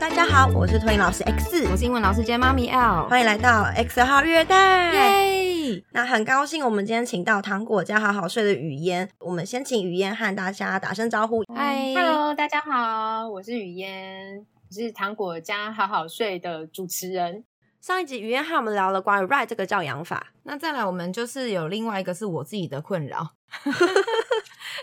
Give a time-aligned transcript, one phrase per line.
[0.00, 4.94] 大家好，我是托英老师 X，我是英文老师兼妈咪 L，欢迎来到 X 号月代。
[4.94, 5.84] 耶！
[5.90, 11.44] 那很高兴，我们今天请到糖果家好好睡的雨嫣，我们先请雨嫣和大家打声招呼。
[11.54, 17.44] 嗨，Hello，大家好，我是雨嫣，我是糖果家好好睡的主持人。
[17.82, 23.32] 上一集雨嫣和我们聊了关于 right 这个教养法，那再来我们就是有另外一个是我自己的困扰。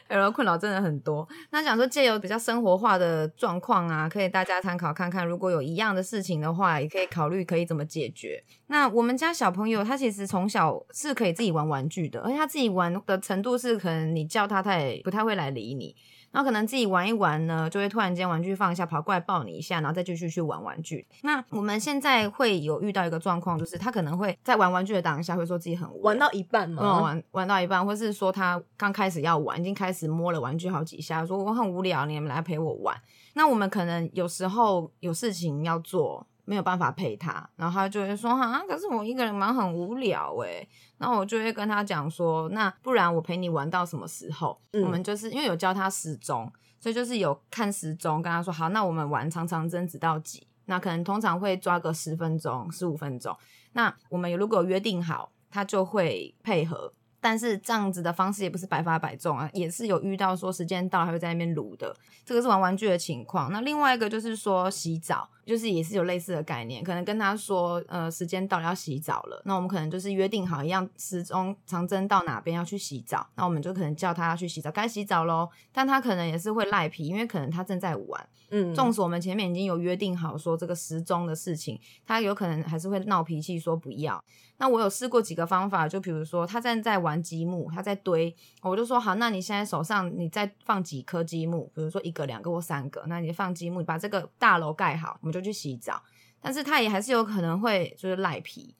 [0.07, 8.43] 然后困扰真的很多，那想说借由比较生活化的状况啊，可以大家参考看看，如果有一样的事情的话，也可以考虑可以怎么解决。
[8.67, 15.95] 那我们家小朋友他其实从小是可以自己玩玩具的，而且他自己玩的程度是可能你叫他，他也不太会来理你。
[16.37, 21.03] 然后可能自己玩一玩呢，就会突然间玩具放下，跑过来抱你一下，然后再继续去玩玩具。
[21.23, 27.01] 那我们现在会有遇到一个状况，就是他可能会在玩玩具的当下会说自己很玩到一半吗？
[27.01, 32.95] 玩玩到一半，或是说他刚开始要玩，已经开始摸了玩具好几下，说我很无聊，你们来陪我玩。
[33.33, 36.27] 那我们可能有时候有事情要做。
[36.47, 40.65] 没有办法陪他，然后他就会说哈，可是我一个人玩很无聊诶。
[40.97, 44.57] 然后我就会跟他讲说，那不然我陪你玩到什么时候？
[44.71, 50.47] 我们就是因为有教他时钟，所以就是有看时钟，跟他说好，那我们玩长长针直到几？
[50.67, 53.35] 那可能通常会抓个十分钟、十五分钟。
[53.73, 56.93] 那我们如果约定好，他就会配合。
[57.19, 63.51] 但是这样子的方式也不是百发百中啊，也是有遇到说时间到还会在那边撸的，这个是玩玩具的情况。
[63.51, 75.49] 那另外一个就是说洗澡，就是也是有类似的概念，可能跟他说呃时间到了要洗澡了，那我们可能就是约定好一样时钟长针到哪边要去洗澡，那我们就可能叫他要去洗澡，该洗澡喽。
[75.71, 84.21] 但他可能也是会赖皮，因为可能他正在玩，嗯，纵使我们前面已经有约定好说这个时钟的事情，他有可能还是会闹脾气说不要。
[84.59, 96.01] 那我有试过几个方法，就比如说他正在玩积木，他在堆，我就说好，那你现在手上你再放几颗积木，比如说一个、两个或三个，那你放积木，把这个大楼盖好，我们就就去洗澡。
[96.39, 98.75] 但是他也还是有可能会就是赖皮。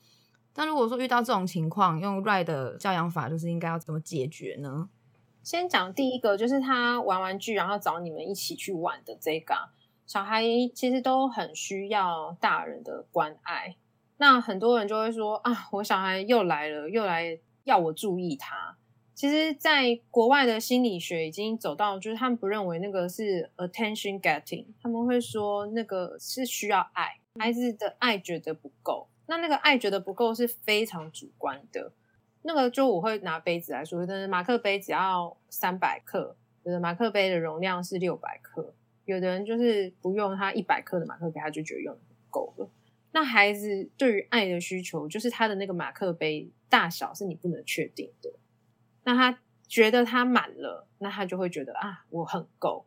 [0.54, 4.90] 但如果说遇到这种情况，用 right 的教养法，就是应该要怎么解决呢？
[5.44, 9.56] 先讲第一个，就是他玩玩具，然后找你们一起去玩的这个
[10.06, 13.76] 小孩，其实都很需要大人的关爱。
[14.18, 18.76] 那很多人就会说啊，我小孩又来了，又来要我注意他。
[19.18, 29.08] 其实，在国外的心理学已经走到，就是他们不认为那个是 attention getting，他们会说那个是需要爱，孩子的爱觉得不够。
[29.26, 31.92] 那那个爱觉得不够是非常主观的。
[32.44, 41.98] 那个就我会拿杯子来说，但是马克杯只要三百克，有的马克杯的容量是六百克，有的人就是不用他一百克的马克杯，他就觉得用
[42.30, 42.70] 够了。
[43.14, 48.32] 那孩子对于爱的需求，就是他的那个马克杯大小是你不能确定的。
[49.08, 52.86] 那他觉得他满了，那他就会觉得啊，我很够。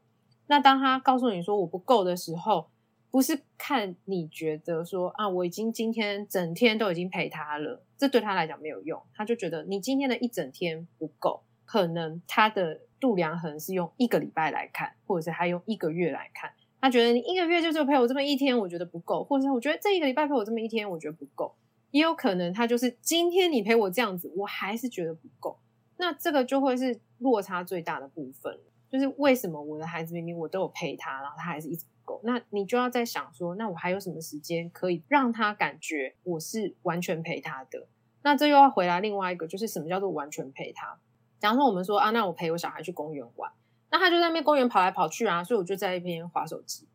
[0.48, 2.68] 那当他告诉你说我不够的时候，
[3.10, 9.02] 不是看你觉得说啊，我已经今天整天都已经陪他了，这对他来讲没有用。
[9.14, 16.52] 他就觉得你今天的一整天不够，可能他的度量衡是用一个礼拜来看，或者是他用一个月来看。
[16.82, 21.54] 他觉得你一个月就只有陪我这么一天，我觉得不够；或者是我觉得这一个礼拜陪我这么一天，我觉得不够。
[21.92, 25.58] 也有可能他就是今天你陪我这样子，我还是觉得不够。
[26.00, 32.20] 那这个就会是落差最大的部分，就是为什么我的孩子明明我都有陪他，然后他还是一直不够？
[32.24, 37.86] 那你就要在想说，那我还有什么时间可以让他感觉我是完全陪他的？
[38.22, 40.98] 那这又要回来另外一个，就是什么叫做完全陪他？
[41.38, 43.52] 假如说我们说啊，那我陪我小孩去公园玩。
[43.90, 46.88] 那他就在那边公园跑来跑去啊，所以我就在一边划手机。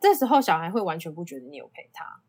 [0.00, 2.20] 这时候小孩会完全不觉得你有陪他。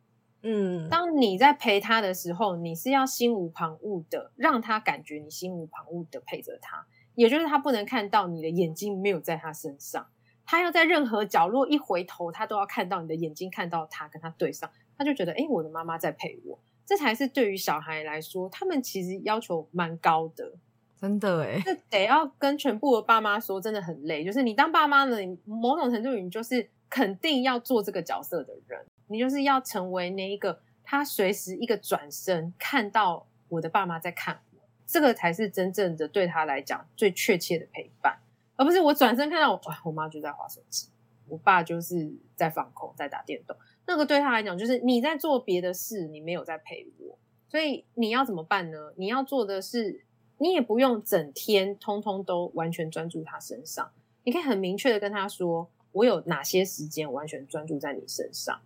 [0.42, 6.86] 嗯，当你在陪他的时候，你是要心无旁骛的，让他感觉你心无旁骛的陪着他，
[7.16, 10.08] 也就是他不能看到你的眼睛没有在他身上，
[10.46, 16.58] 他要在任何角落一回头，他都要看到你的眼睛，看到他跟他对上，他就觉得哎，我的妈妈在陪我。
[16.86, 20.54] 这才是对于小孩来说，他们其实要求蛮高的。
[21.00, 24.24] 真的哎，这得要跟全部的爸妈说，真的很累。
[24.24, 38.18] 就是你当爸妈呢，你某种程度你就是肯定要做这个角色的人，你就是要成为那一个他随时一个转身看到我的爸妈在看我，这个才是真正的对他来讲最确切的陪伴，
[38.56, 40.88] 而不是我转身看到哇，我妈就在划手机，
[41.28, 47.18] 我爸就是在放空在打电动，那个对他来讲就是你在做别的事，你没有在陪我，
[47.50, 48.94] 所以你要怎么办呢？
[48.96, 50.06] 你要做的是。
[50.42, 53.92] 你也不用整天通通都完全专注他身上，
[54.24, 58.58] 你可以很明确的跟他说，我有哪些时间完全专注在你身上。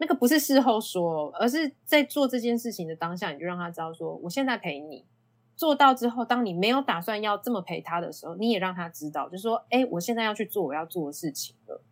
[0.00, 5.04] 那个不是事后说，而是在做这件事情的当下，你就让他知道说，我现在陪你
[5.54, 11.82] 做到之后，当你没有打算要这么陪他的时候，你也让他知道，就说，哎，我现在要去做我要做的事情了。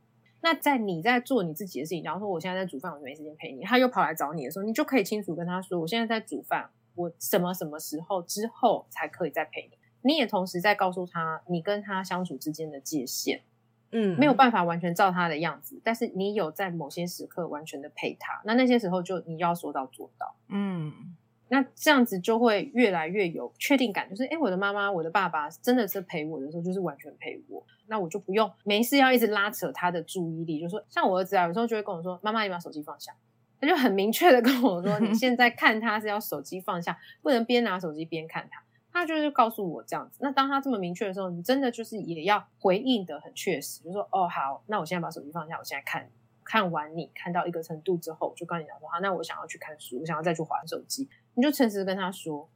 [0.41, 9.77] 那在你在做你自己的事情，假如说我现在在煮饭，我没时间陪你，他又跑来找你的时候，你就可以清楚跟他说，我现在在煮饭，我什么什么时候之后才可以再陪你。
[10.01, 13.43] 你也同时在告诉他，你跟他相处之间的界限，
[13.90, 20.35] 嗯，没有办法完全照他的样子，但是你有在某些时刻完全的陪他，那那些时候就你要说到做到。
[20.49, 20.93] 嗯，
[21.49, 30.61] 那这样子就会越来越有确定感，就是哎，诶我的妈妈、我的爸爸真的是陪我的时候，就是完全陪我，那我就不用没事要一直拉扯他的注意力。
[30.61, 33.12] 就说像我儿子啊，有时候就会跟我说：“妈妈，你把手机放下。”
[33.61, 38.62] 他就很明确的跟我说：“你现在看他是要手机放下，不能边拿手机边看他。”
[38.99, 40.19] 他就是告诉我这样子。
[40.21, 46.09] 那当他这么明确的时候，你真的就是也要回应的很确实，就说：“哦，好，那我现在把手机放下，我现在看。”
[46.50, 51.06] 看完你看到一个程度之后，就跟你讲说：“好，那我想要去看书，我想要再去划手机。”
[51.37, 52.49] 你就诚实跟他说。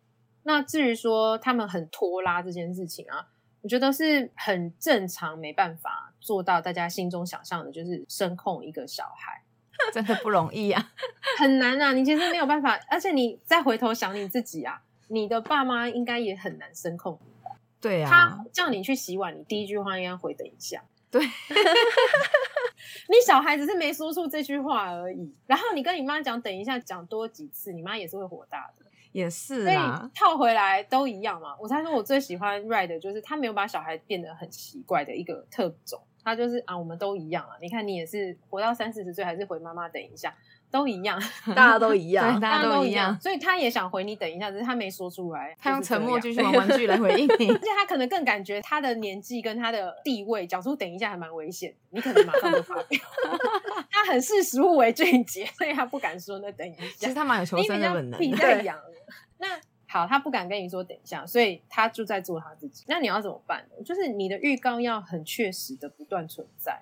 [0.45, 3.29] 那至于说他们很拖拉这件事情啊，
[3.61, 9.43] 我觉得是很正常，没办法做到大家心中想象的，就是声控一个小孩
[9.93, 10.91] 真的不容易啊，
[11.39, 11.93] 很难啊。
[11.93, 17.19] 你其实没有办法，而且你再回头想你自己啊，你的爸妈应该也很难声控。
[17.81, 20.83] 对啊，他叫你去洗碗，你第一句话应该回等一下。
[21.11, 21.21] 对，
[23.09, 28.87] 你小孩只是没说出这句话而已，然后你跟你妈讲等一下，讲多几次，你妈也是会火大的。
[29.13, 29.77] 也是所以，
[30.15, 31.55] 套回来都一样嘛。
[31.61, 37.59] 我才说我最喜欢 Red 的就是他没有把小孩变得很奇怪的一个特种，他就是啊，我们都一样啊。
[37.61, 40.35] 你看你也是活到三四十岁，还是回妈妈等一下，
[40.73, 41.23] 都一样，
[41.55, 45.55] 大家都一 样，大家都一样所以他也想回你等一下，只是他没说出来。
[45.61, 47.59] 他用沉默继续玩玩具来回应你 而。
[47.59, 52.99] 且他可能更感觉他的年纪跟他的地位，讲出等一下还蛮危险的，你可能马上就发飙。
[53.91, 57.15] 他很视食物为俊杰，所以他不敢说那等一下其实。
[57.15, 58.35] 他蛮有求生的本能皮。
[58.35, 58.85] 在痒了。
[59.39, 59.47] 那
[59.87, 62.85] 好，他不敢跟你说等一下，所以他就在做他自己。
[62.89, 63.85] 那你要怎么办呢？
[63.85, 66.81] 就是你的预告要很确实的不断存在，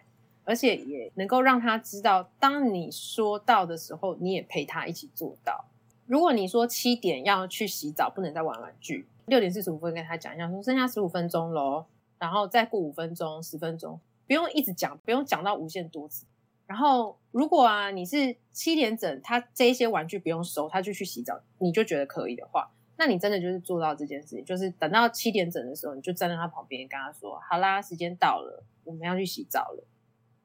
[0.50, 5.64] 而且也能够让他知道，当你说到的时候，你也陪他一起做到。
[6.06, 11.86] 如果你说七点要去洗澡，不能再玩玩具，六点四十五分跟他讲一下，说剩下十五分钟喽，
[12.18, 16.26] 然后再过五分钟、十分钟，不用一直讲，不用讲到无限多次。
[16.66, 29.84] 然后，如果啊你是七点整，他这些玩具不用收，他就去洗澡，你就觉得可以的话，那你真的就是做到这件事情，就是等到七点整的时候，你就站在他旁边跟他说：“好啦，时间到了，我们要去洗澡了。”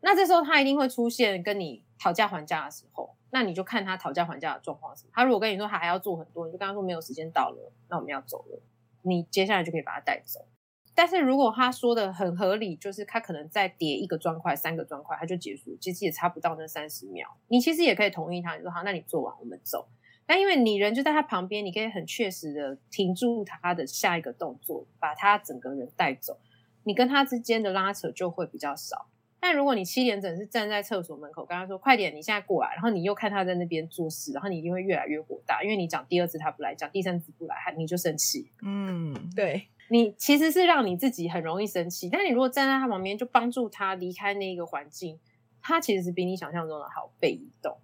[0.05, 5.05] 那这时候他一定会出现跟你讨价还价的时候，那你就看他讨价还价的状况是。
[5.11, 8.61] 他如果跟你说他还要做很多，你就跟他说没有时间到了，那我们要走了，
[9.01, 10.45] 你接下来就可以把他带走。
[10.93, 17.35] 但是如果他说的很合理，就是他可能再叠一个砖块、三个砖块，他就结束，其实也差不到那三十秒。
[17.47, 19.87] 你其实也可以同意他，你说好，那你做完我们走。
[20.27, 26.37] 但因为你人就在他旁边，你可以很确实的停住他的下一个动作，把他整个人带走，
[26.83, 29.07] 你跟他之间的拉扯就会比较少。
[29.47, 38.49] 但如果你七点整是站在厕所门口跟他说快点，你现在过来，然后你又看他在那边做事，然后你一定会越来越火大，因为你讲第二次他不来，讲第三次不来，你就生气。
[38.63, 45.19] 嗯，对，你其实是让你自己很容易生气，但你如果站在他旁边，就帮助他离开那一个环境，
[45.61, 47.77] 他其实是比你想象中的好被移动。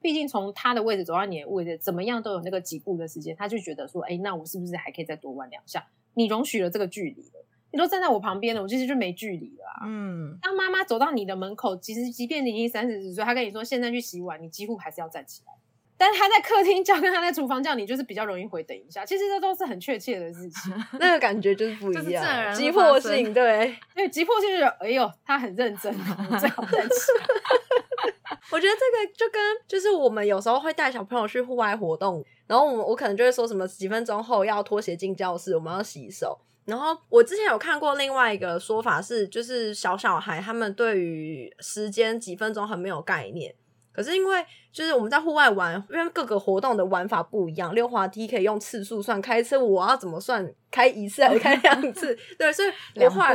[0.00, 5.84] 毕竟从他的位置走到你的位置，怎么样都有那个几步的时间，他就觉得说，哎，那我是不是还可以再多玩两下？
[6.14, 9.86] 你容许了这个距离了，你都站在我旁边了，我其实就没距离了啊。
[9.86, 15.52] 嗯，当妈妈走到你的门口，其实即便你已经三十几岁，她跟你说现在去洗碗，你几乎还是要站起来。
[16.00, 19.04] 但是她在客厅叫，跟她在厨房叫，你就是比较容易回等一下。
[19.04, 20.72] 其实这都是很确切的事情。
[21.00, 23.76] 那个感觉就是不一样，急迫性，对。
[23.96, 27.26] 因为急迫性就是，哎呦，他很认真哦，我最好站起来。
[28.50, 36.38] 我觉得这个就跟就是我们有时候会带小朋友去户外活动，然后我们我可能就会说什么几分钟后要脱鞋进教室，我们要洗手。
[36.68, 43.54] 然后我之前有看过另外一个说法是，就是小小孩他们对于时间几分钟很没有概念。
[43.90, 52.16] 可是因为就是我们在户外玩，因为各个活动的玩法不一样，溜滑梯可以用次数算，开车我要怎么算开一次还是开两次？
[52.38, 53.34] 对，所以我两后来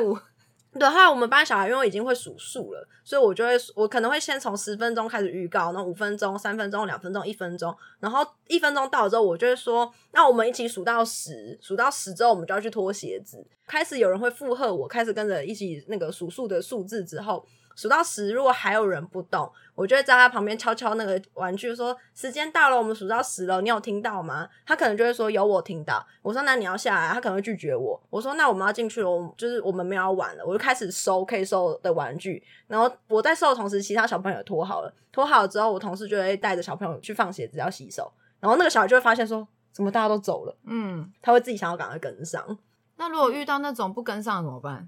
[0.74, 13.46] 步，对，后来我们班小孩因为已经会数数了，所以我就会我可能会先从十分钟开始预告，然后五分钟、三分钟、两分钟、一分钟，然后一分钟到了之后，我就会说，那我们一起数到十，数到十之后，我们就要去脱鞋子。
[13.66, 24.48] 开始有人会附和我，开始跟着一起那个数数的数字之后，数到十，如果还有人不动，我就会在他旁边敲敲那个玩具，说时间到了，我们数到十了，你有听到吗？
[24.66, 26.06] 他可能就会说有，我听到。
[26.22, 28.02] 我说那你要下来，他可能会拒绝我。
[28.10, 42.58] 我说那我们要进去了，我们就是我们没有要玩了，我就开始收可以收的玩具，然后我在收的同时，其他小朋友也脱好了，脱好了之后，我同事就会带着小朋友去放鞋子要洗手，然后那个小孩就会发现说，怎么大家都走了，嗯，他会自己想要赶快跟上。
[42.98, 44.88] 那如果遇到那种不跟上怎么办？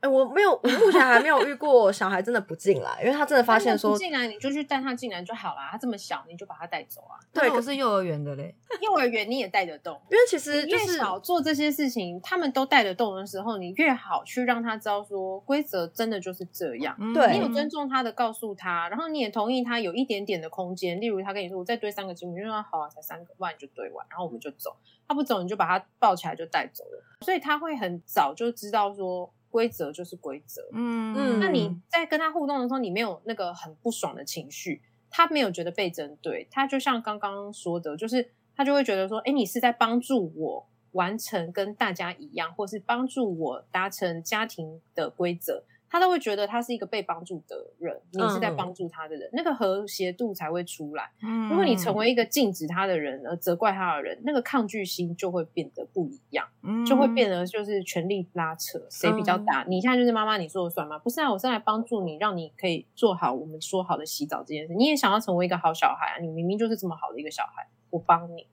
[0.00, 5.68] 哎、我没有，我目前还没有遇过小孩真的不进来，因为他真的发现说不，进来你就去带他进来就好啦。
[5.72, 7.18] 他这么小，你就把他带走啊。
[7.32, 16.96] 对，我可是幼儿园的嘞， 幼儿园你也带得动，因为其实越就是少做这些事情，他们都带得动的时候，你越好去让他知道说规则真的就是这样。
[17.00, 24.76] 嗯对你有尊重他的告诉他，然后你也同意他有一点点的空间，例如他跟你说我再堆三个积木，你就说好啊，才三个，不然你就堆完，然后我们就走。
[25.08, 30.62] 他不走，你就把他抱起来就带走了，所以他会很早就知道说规则就是规则。
[30.72, 51.10] 嗯嗯那你在跟他互动的时候，你没有那个很不爽的情绪，他没有觉得被针对，他就像刚刚说的，就是他就会觉得说，哎，你是在帮助我完成跟大家一样，或是帮助我达成家庭的规则，他都会觉得他是一个被帮助的人，你是在嗯帮助他的人，那个和谐度才会出来。
[51.22, 56.46] 嗯如果你成为一个禁止他的人而责怪他的人，那个抗拒心就会变得不一样。
[56.86, 59.64] 就会变得就是权力拉扯，谁比较大？
[59.66, 60.98] 你现在就是妈妈，你说了算吗？
[60.98, 64.74] 不是啊，我是来帮助你，让你可以做好我们说好的洗澡这件事。
[64.74, 68.46] 你也想要成为一个好小孩啊，你明明就是这么好的一个小孩，我帮你。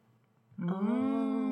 [0.58, 1.45] 嗯，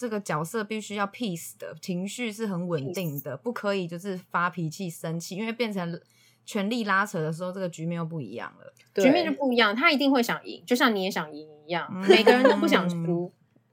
[0.00, 6.00] 这个角色必须要 peace 的，情绪是很稳定的，不可以就是发脾气、生气，因为变成
[6.46, 8.72] 权力拉扯的时候，这个局面又不一样了。
[8.94, 13.30] 局面就不一样，他一定会想赢，就像你也想赢一样，嗯 每个人都不想输。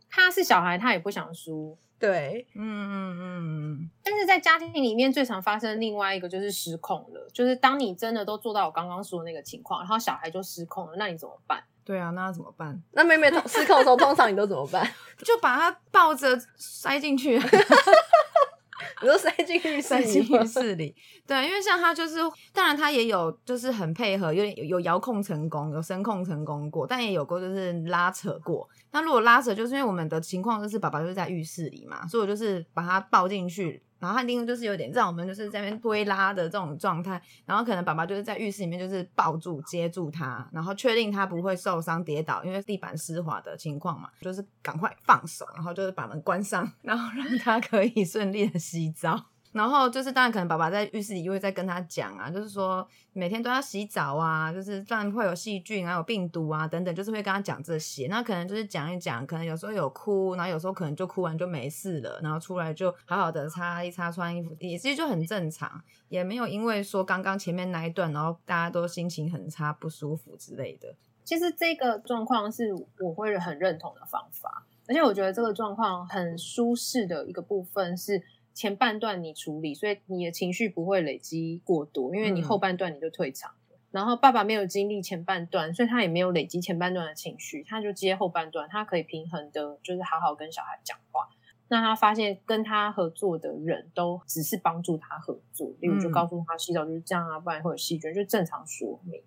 [0.10, 1.77] 他是小孩，他也不想输。
[1.98, 11.63] 对，嗯嗯嗯但是在家庭里面最常发生另外一个就是失控了，就是当你真的都做到我刚刚说的那个情况，然后小孩就失控了，那你怎么办？
[11.88, 12.77] 对啊，那怎么办？
[12.91, 14.86] 那妹妹失控的时候，通常你都怎么办？
[15.24, 17.39] 就把她抱着塞进去，
[19.01, 20.94] 你都塞进浴室塞进浴室里。
[21.25, 22.17] 对，因为像他就是，
[22.51, 28.67] 当然他也有就是很配合，有点有有遥控成功，有声控成功过，但也有过就是拉扯过。
[28.91, 33.82] 那如果拉扯，就是因为我们的情况就是爸爸就是在浴室里嘛，所以我就是把他抱进去。
[34.00, 49.25] 然后他一定就是有点让我们就是在那边推拉的这种状态，然后可能爸爸就是在浴室里面就是抱住接住他，然后确定他不会受伤跌倒，因为地板湿滑的情况嘛，就是赶快放手，然后就是把门关上，然后让他可以顺利的洗澡。
[49.58, 58.08] 然后就是，当然可能爸爸在浴室里又会再跟他讲啊，就是说每天都要洗澡啊，就是不然会有细菌啊、有病毒啊等等，就是会跟他讲这些。
[58.08, 70.96] 那可能就是讲一讲，可能有时候有哭，然后有时候可能就哭完就没事了，然后出来就好好的擦一擦、穿衣服，也其实就很正常，也没有因为说刚刚前面那一段，然后大家都心情很差、不舒服之类的。
[71.24, 78.24] 其实这个状况是我会很认同的方法，而且我觉得这个状况很舒适的一个部分是
[78.58, 83.78] 前半段你处理，所以你的情绪不会累积过多，因为你嗯后半段你就退场了。
[83.92, 91.30] 然后爸爸没有经历前半段，所以他也没有累积前半段的情绪，他就接后半段，他可以平衡的，就是好好跟小孩讲话。
[91.68, 99.22] 那他发现跟他合作的人都只是帮助他合作，例如就嗯告诉他洗澡就是这样啊，不然会有细菌，就正常说明。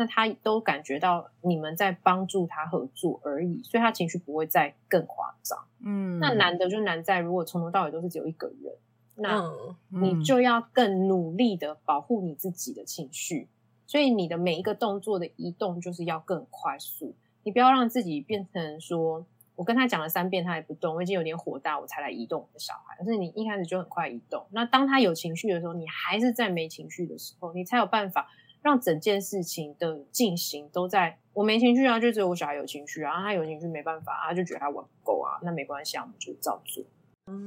[0.00, 5.58] 那他都感觉到你们在帮助他合作而已，所以他情绪不会再更夸张。
[5.84, 8.74] 嗯，那难的就难在，如果从头到尾都是只有一个人，
[9.16, 13.46] 那嗯，你就要更努力的保护你自己的情绪，
[13.86, 19.26] 所以你的每一个动作的移动就是要更快速，你不要让自己变成说。
[19.56, 22.96] 我跟他讲了三遍，他也不动，我已经有点火大，我才来移动我的小孩。
[22.96, 28.30] 可是你一开始就很快移动，那当他有情绪的时候，你还是在没情绪的时候，你才有办法
[28.62, 36.84] 让整件事情的进行都在我没情绪啊，就只有我小孩有情绪啊，他有情绪没办法，他就觉得他玩不够啊，那没关系啊，我们就照做。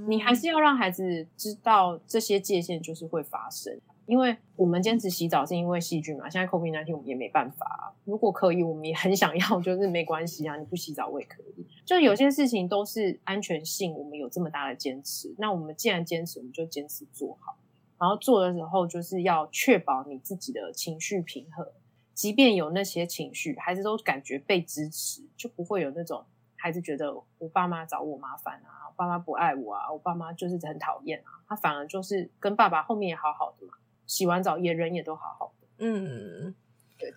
[0.07, 11.67] 你还是要让孩子知道这些界限就是会发生，因为我们坚持洗澡是因为细菌嘛，现在 COVID 1 9我们也没办法、如果可以，我们也很想要，就是没关系啊，你不洗澡我也可以。
[11.83, 17.57] 就有些事情都是安全性，我们有这么大的坚持，那我们既然坚持，我们就坚持做好。
[18.03, 21.71] 然后做的时候，就是要确保你自己的情绪平和，
[22.13, 26.25] 即便有那些情绪，孩子都感觉被支持，就不会有那种
[26.57, 33.71] 孩子觉得我爸妈找我麻烦啊，我爸妈不爱我啊，我爸妈就是很讨厌啊，他反而就是跟爸爸后面也好好的嘛，
[34.05, 36.53] 洗完澡也人也都好好的，嗯，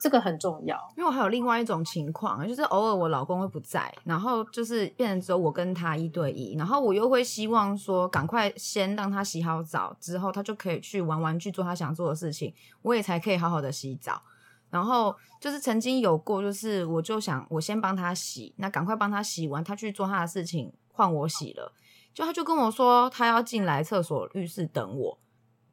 [0.01, 0.77] 这个很重要。
[0.97, 14.23] 因为我还有另外一种情况，就是偶尔我老公会不在，然后就是变成只有我跟他一对一，然后我又会希望说赶快先让他洗好澡，之后他就可以去玩玩具，做他想做的事情，我也才可以好好的洗澡。
[14.69, 21.73] 然后就是曾经有过，就是我就想我先帮他洗，那赶快帮他洗完，他去做他的事情，换我洗了。
[22.13, 25.19] 就他就跟我说他要进来厕所浴室等我，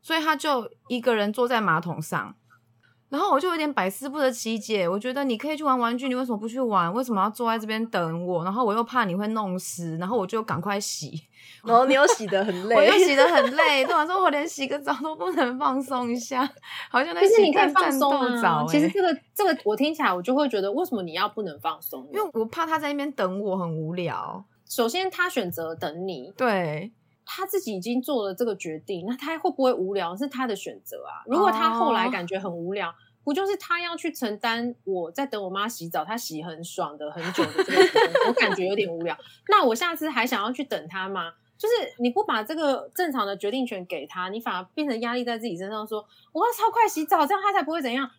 [0.01, 2.35] 所以他就一个人坐在马桶上。
[3.13, 6.91] 然后我就有点百思不得其解，我觉得你可以去玩玩具，你为什么不去玩？
[6.91, 8.43] 为什么要坐在这边等我？
[8.43, 11.21] 然后我又怕你会弄湿，然后我就赶快洗，
[11.63, 16.43] 然后你又洗得很累， 我又洗得很累，对我说我连洗个澡都不能放松一下，
[16.89, 18.65] 好像在洗可是你可以战战放松啊。
[18.65, 18.67] 欸。
[18.67, 22.09] 其实这个这个我听起来，我就会觉得，为什么你要不能放松？
[22.11, 26.91] 因为我怕他在那边等我很无聊，首先他选择等你，对，
[27.25, 31.23] 他自己已经做了这个决定，那他会不会无聊是他的选择啊。
[31.25, 39.17] 如果他后来感觉很无聊，不就是他要去承担我在等我妈洗澡，他洗很爽的很久的这个过程，我感觉有点无聊。
[39.47, 41.33] 那我下次还想要去等他吗？
[41.57, 48.09] 就是你不把这个正常的决定权给他，你反而变成压力在自己身上说我要超快洗澡，这样他才不会怎样。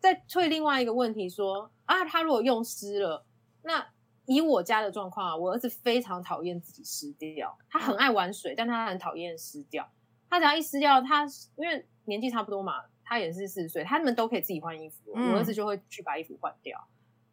[0.00, 3.24] 再退另外一个问题说啊，他如果用湿了，
[3.62, 3.86] 那
[4.32, 9.90] 以我家的状况啊，我儿子非常讨厌自己湿掉，他很爱玩水，但他很讨厌湿掉。
[10.28, 16.80] 他只要一湿掉，他因为年纪差不多嘛，他也是四十岁，他们都可以自己换衣服，嗯我儿子就会去把衣服换掉。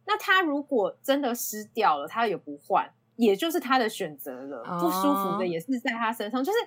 [0.08, 6.44] 那他如果真的湿掉了，他也不换，也就是他的选择了，哦不舒服的也是在他身上。
[6.44, 6.58] 就是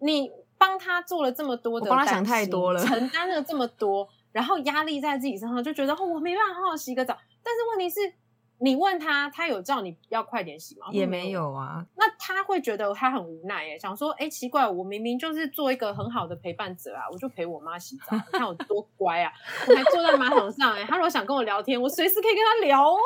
[0.00, 7.16] 你帮他做了这么多的，我帮他想太多了承 担了这么多，然后压力在自己身上，就觉得哦，我没办法好好洗个澡。
[7.44, 8.12] 但是问题是，
[8.58, 10.86] 你问他，他有叫你要快点洗吗？
[10.90, 19.32] 也没有啊，那他会觉得他很无奈耶，想说，哎、奇怪，我明明就是做一个很好的陪伴者啊，我就陪我妈洗澡，你看我多乖啊，
[19.68, 22.98] 我还坐在马桶上，哎，他如果想跟我聊天，我随时可以跟他聊哦，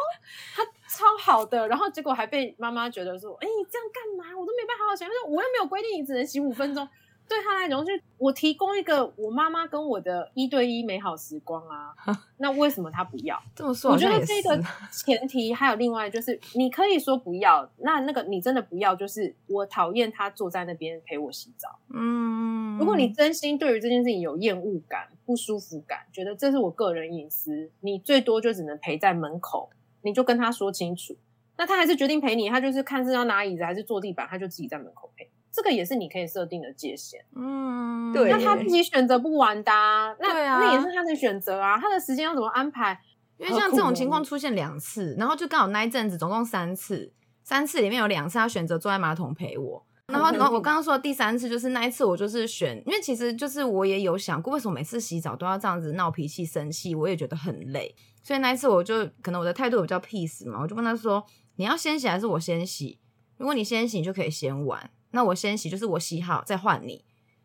[0.54, 4.38] 他超好的，然后结果还被妈妈觉得说，哎、你这样干嘛？
[4.38, 6.88] 我都没办法好好想，说我又没有规定你只能洗五分钟。
[7.30, 11.94] 对他来讲，就是我提供一个我妈妈跟我的一对一美好时光啊，
[12.38, 13.40] 那为什么他不要？
[13.54, 14.10] 这么说我觉。
[14.10, 14.60] 得这个
[14.90, 21.78] 前提还有另外就是，你可以说不要，那那个你真的不要，就是我讨厌他坐在那边陪我洗澡。
[21.94, 29.70] 嗯，如果你真心对于这件事情有厌恶感、不舒服感，觉得这是我个人隐私，你最多就只能陪在门口，
[30.02, 31.16] 你就跟他说清楚。
[31.56, 35.30] 那他还是决定陪你，他就是看是要拿椅子还是坐地板，他就自己在门口陪。
[35.52, 37.25] 这个也是你可以设定的界限。
[37.35, 42.99] 嗯，对那他自己选择不玩的、啊，那那也是他的选择啊，他的时间要怎么安排？
[43.39, 49.86] 因为像这种情况出现两次，然后就刚好那一阵子总共三次，三次里面有两次他选择坐在马桶陪我。
[50.08, 57.95] 然后， 然后我刚刚说的第三次就是那一次，我就是选，因为其实就是我也有想过，为什么每次洗澡都要这样子闹脾气、生气，我也觉得很累。
[58.23, 61.25] 所以那一次我就可能我的态度比较 peace 嘛，我就跟他说
[61.56, 62.99] ：“你要先洗还是我先洗？
[63.39, 64.91] 如果你先洗，你就可以先玩。
[65.10, 67.04] 那我先洗就是我洗好再换你。”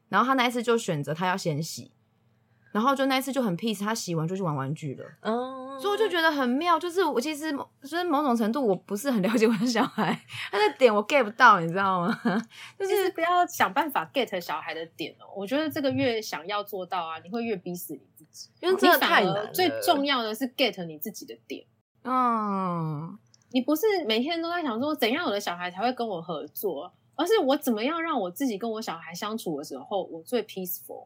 [0.10, 1.92] 然后他那一次就选择他要先洗，
[2.72, 5.06] 然后就那一次就很 peace，他洗完就去玩玩具了。
[5.22, 10.18] 哦，所以我就觉得很妙，就是我其实某就是某种程度我不是很了解我的小孩，
[10.52, 12.22] 他的点我 get 不到，你知道吗？
[12.78, 15.26] 就就是是不要想办法 get 小孩的点哦。
[15.36, 21.66] 我觉得这个越想要做到啊，你会越逼死你自己，因为真的你反而太难了最重要的是 get 你自己的点。
[22.04, 23.18] 嗯，
[23.50, 31.06] 你不是每天都在想说怎样我的小孩才会跟我合作，而是我怎么样让我自己跟我小孩相处的时候，我最 peaceful。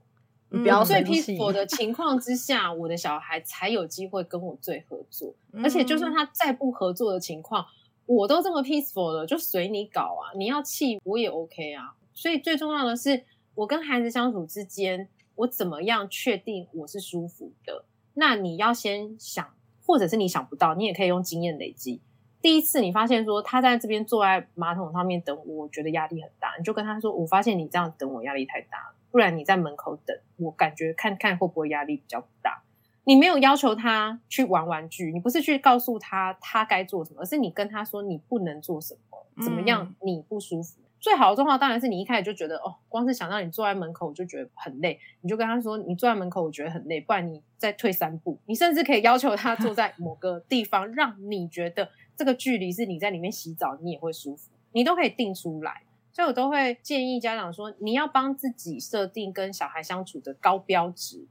[0.51, 5.33] 你不要嗯最 peaceful 的 情况之下，我的小孩才有机会跟我最合作。
[5.53, 7.63] 嗯而且就算他再不合作的情况，
[8.07, 10.33] 我都这么 peaceful 了，就随你搞啊！
[10.35, 11.93] 你要气我也 OK 啊。
[12.15, 17.85] 所以最重要的是，我跟孩子相处之间，我怎么样确定我是舒服的？
[18.15, 19.47] 那你要先想，
[19.85, 22.01] 或者是你想不到，你也可以用经验累积。
[22.41, 32.63] 第一次你发现说他在这边坐在马桶上面等我，我觉得压力很大，你就跟他说：“我发现你这样等我压力太大了，不然你在门口等，我感觉看看会不会压力比较大。”
[33.06, 40.80] 你没有要求他去玩玩具，你不是去告诉他他该做什么，而是你跟他说你不能做什么，怎么样你不舒服。
[40.99, 48.38] 最好的状况当然是你一开始就觉得哦，光是想让你坐在门口我就觉得很累，你就跟他说你坐在门口我觉得很累，不然你再退三步。
[48.45, 55.83] 你甚至可以要求他坐在某个地方，让你觉得这个距离是你在里面洗澡你也会舒服，你都可以定出来。
[56.12, 61.25] 所以我都会建议家长说，你要帮自己设定跟小孩相处的高标值。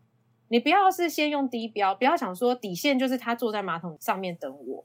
[0.51, 4.85] 你不要是先用低标，不要想说底线就是他坐在马桶上面等我，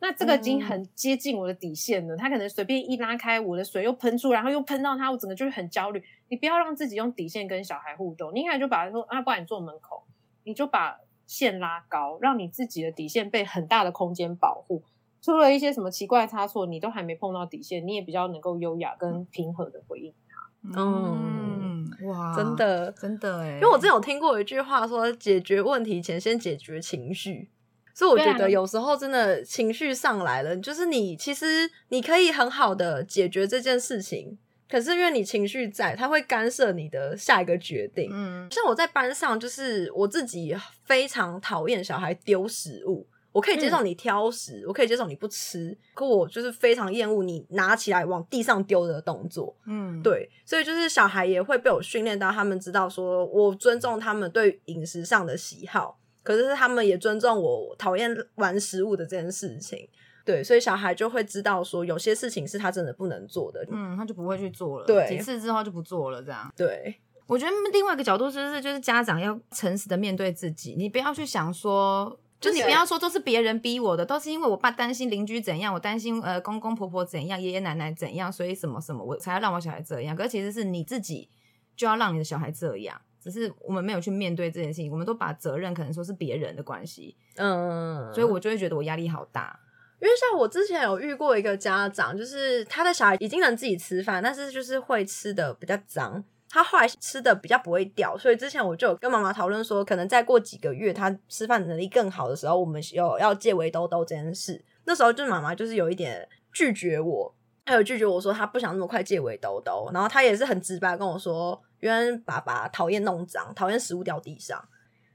[0.00, 2.16] 那这个已经很接近我的底线了。
[2.16, 6.02] 他可能随便一拉开，我的水又喷出来，然后又喷到他，我整个就是很焦虑。
[6.28, 10.04] 你不要让自己用底线跟小孩互动，你一开始就把他说啊，不然你坐门口，
[10.44, 14.82] 你就把线拉高，让你自己的底线被很大的空间保护。
[15.20, 20.80] 出了一些什么奇怪的差错，你都还没碰到底线，你也比较能够优雅跟平和的回应他。
[20.80, 27.50] 嗯，哇，真的真的哎，因为我之前有听过一句话说，解决问题前先解决情绪，
[27.98, 34.38] 所以我觉得有时候真的情绪上来了，就是你其实你可以很好的解决这件事情，
[34.70, 38.08] 可是因为你情绪在，他会干涉你的下一个决定。
[38.12, 43.04] 嗯，像我在班上，就是我自己非常讨厌小孩丢食物。
[43.32, 49.54] 我可以接受你挑食，我可以接受你不吃，可我就是非常厌恶你拿起来往地上丢的动作。
[49.66, 59.88] 嗯，对，所以就是小孩也会被我训练到，他们知道说我尊重他们对饮食上的喜好，可是他们也尊重我讨厌玩食物的这件事情。
[60.24, 63.66] 对，所以小孩就会知道说有些事情是他真的不能做的。
[63.70, 64.86] 嗯，他就不会去做了。
[64.86, 66.52] 对几次之后就不做了，这样。
[66.56, 66.94] 对，
[67.26, 72.20] 我觉得另外一个角度就是，就是家长要诚实的面对自己，你不要去想说。
[72.40, 80.14] 就你不要说都是别人逼我的，都是因为我爸担心邻居怎样，我担心呃公公婆婆怎样，爷爷奶奶怎样，所以什么什么我才要让我小孩这样。
[80.14, 81.28] 可是其实是你自己
[81.74, 89.58] 就要让你的小孩这样，只是我们没有去面对这件事情，我们都把责任可能说是别人的关系，嗯，所以我就会觉得我压力好大。
[90.00, 96.22] 因为像我之前有遇过一个家长，就是他的小孩已经能自己吃饭，但是就是会吃的比较脏。
[96.50, 104.64] 他后来吃的比较不会掉，所以之前我就有跟妈妈讨论说，可能再过几个月他吃饭能力更好的时候，我们有要借围兜兜这件事。
[104.84, 107.34] 那时候就妈妈就是有一点拒绝我，
[107.66, 114.62] 还有拒绝我说他不想那么快借围兜兜，然后他也是很直白跟我说，因为爸爸讨厌弄脏，讨厌食物掉地上。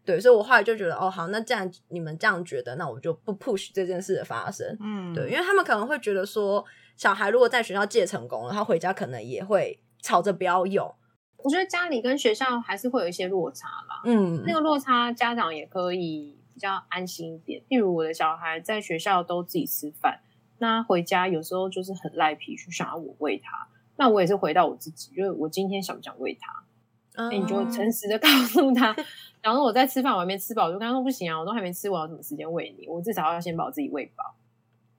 [0.05, 4.77] 对，所以我后来就觉得，哦，好，那既然你们这样觉得，那我就不 push 这件事的发生。
[4.81, 6.63] 嗯，对，因为他们可能会觉得说，
[6.97, 10.93] 小孩如果在学校借成功了，他回家可能也会吵着不要用。
[11.37, 14.01] 我觉得家里跟学校还是会有一些落差啦。
[14.03, 17.61] 嗯，那个落差，家长也可以比较安心一点。
[17.69, 20.19] 例如我的小孩在学校都自己吃饭，
[20.57, 23.69] 那回家有时候就是很赖皮，去想要我喂他。
[23.95, 26.51] 那我也是回到我自己，就是我今天想不想喂他？
[27.15, 28.95] 嗯那你就诚实的 告诉他。
[29.43, 32.87] 然后我在吃饭，我还没吃饱，我就跟他说不行啊，我都还没吃，我要什么时间喂你？
[32.87, 34.33] 我至少要先把我自己喂饱。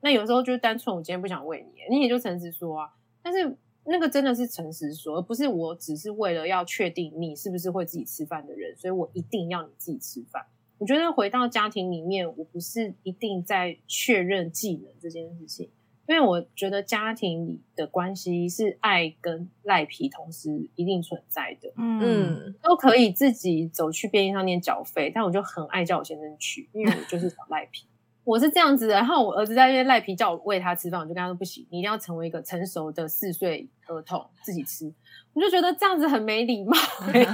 [0.00, 2.90] 那有时候就是单纯我今天不想喂你，你也就诚实说啊。
[3.22, 10.44] 但是那个真的是诚实说，而不是我只是为了要确定你是不是会自己吃饭的人，所以我一定要你自己吃饭。
[10.78, 15.70] 我觉得回到家庭里面，我不是一定在确认技能这件事情，
[16.06, 21.72] 因为我觉得家庭里的关系是爱跟赖皮同时一定存在的。
[21.76, 27.86] 嗯嗯都可以自己走去便利商店缴费，但我就很爱叫我先生去，因为我就是小赖皮。
[28.24, 34.92] 我是这样子的，然后我儿子在那边赖皮叫我喂他吃饭，我就跟他说不行，你一定要成为一个成熟的四岁儿童自己吃。
[35.34, 36.72] 我就觉得这样子很没礼貌、
[37.12, 37.26] 欸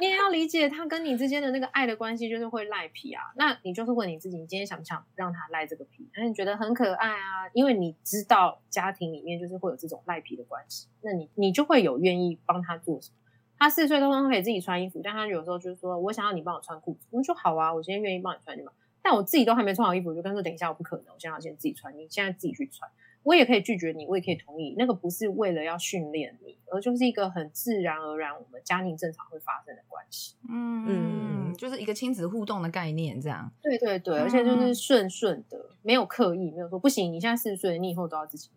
[0.00, 3.22] 你也要理解他跟你之间的那个爱的关系，就是会赖皮啊。
[3.36, 6.06] 那你就是问你自己，你今天想不想让他赖这个皮？
[6.14, 13.16] 那你觉得很可爱啊，因为你知道家庭里面就是会有这种赖皮的关系，那你你就会有愿意帮他做什么。
[13.58, 18.72] 他四岁通常可以自己穿衣服，但他有时候就是说我想要你帮我穿裤子，我说好啊，我今天愿意帮你穿，对吗？
[19.02, 22.90] 但我自己都还没穿好衣服，我就跟他说等一下，我不可能，我现在要先自己穿，你现在自己去穿。
[23.24, 30.34] 我也可以拒绝你，我也可以同意，那个不是为了要训练你，而就是一个很自然而然我们家庭正常会发生的关系。
[30.48, 33.48] 嗯，就是一个亲子互动的概念，这样。
[33.62, 38.50] 对对对，而且就是顺顺的，没有刻意，没有说不行，你现在四十岁，你以后都要自己。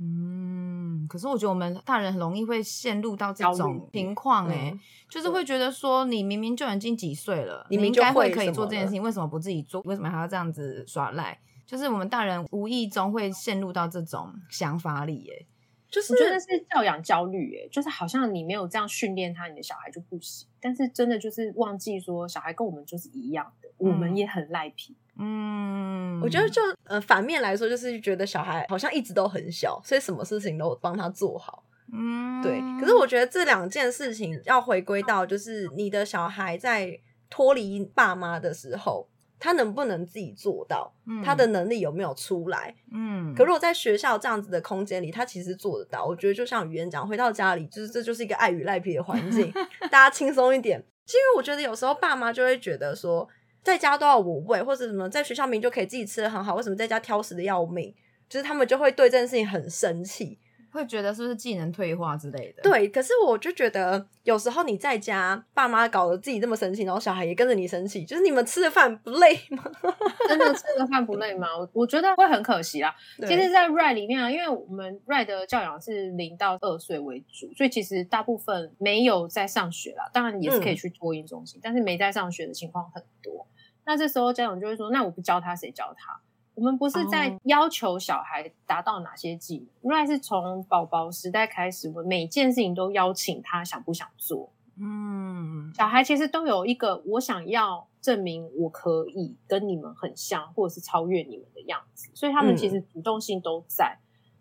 [0.00, 9.80] 嗯，可是我觉得我们大人很容易会陷入到这种情况、欸，嗯就是会觉得说，你明明就已经几岁了，你应该会可以做这件事情，为什么不自己做？
[9.82, 11.40] 为什么还要这样子耍赖？
[11.66, 15.46] 就是我们大人无意中会陷入到这种想法里、欸，
[15.90, 20.46] 就是我觉得是教养焦虑，诶，就是好像你没有这样训练他，你的小孩就不行。
[20.60, 24.96] 但是真的就是忘记说，小孩跟我们就是一样的，我们也很赖皮。
[25.18, 31.64] 嗯，我觉得就呃反面来说，就是觉得小孩好像一直都很小，所以什么事情都帮他做好。
[31.92, 36.98] 嗯，对，可是我觉得这两件事情要回归到，就是你的小孩在
[37.30, 42.74] 脱离爸妈的时候，他能不能自己做到，嗯他的能力有没有出来？
[42.92, 46.04] 嗯，可如果在学校这样子的空间里，他其实做得到。
[46.04, 49.50] 我觉得就像语言讲，回到家里，就是这就是一个爱与赖皮的环境，
[49.90, 50.78] 大家轻松一点。
[51.06, 53.26] 是因为我觉得有时候爸妈就会觉得说，
[53.68, 57.94] 在家都要我喂，或者什么，在学校明明就可以自己吃的很好，为什么在家挑食的要命？
[58.30, 60.38] 就是他们就会对这件事情很生气。
[60.70, 69.64] 会觉得是不是技能退化之类的？，对，可是我就觉得有时候你在家，爸妈搞得自己这么生气，然后小孩也跟着你生气，就是你们吃的饭不累吗？
[70.28, 71.48] 真的吃的饭不累吗？
[71.56, 72.94] 我我觉得会很可惜啦。
[73.20, 80.08] 其实，在 RIDE 里面啊，因为我们 RIDE 的教养是零到二岁为主，所以其实大部分没有在上学啦。
[80.12, 83.46] 当然也是可以去托婴中心，但是没在上学的情况很多。
[83.88, 86.20] 那这时候家长就会说：“那我不教他，谁教他？”
[86.54, 94.52] 我们不是在哦要求小孩达到哪些技能，RIDE 是从宝宝时代开始，我们每件事情都邀请他想不想做。
[94.78, 103.96] 嗯，小孩其实都有一个我想要证明我可以跟你们很像，或者是超越你们的样子，所以他们其实主动性都在。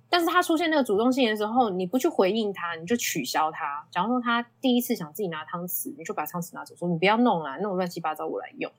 [0.10, 3.88] 但是他出现那个主动性的时候，你不去回应他，你就取消他。
[3.92, 8.70] 假如说他第一次想自己拿汤匙，你就把汤匙拿走，说你不要弄啦，弄乱七八糟我来用。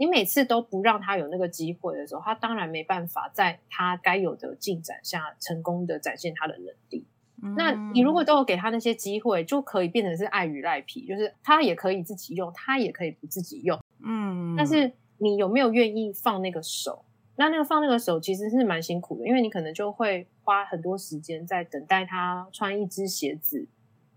[0.00, 7.06] 你每次都不让他有那个机会的时候，他当然没办法在他该有的进展下成功的展现他的能力。
[7.54, 13.78] 那你如果都有给他那些机会，就可以变成是爱与赖皮，就是他也可以自己用，他也可以不自己用。
[14.02, 17.04] 嗯，但是你有没有愿意放那个手？
[17.36, 23.68] 那那个放那个手其实是蛮辛苦的，因为你可能就会花很多时间在等待他穿一只鞋子，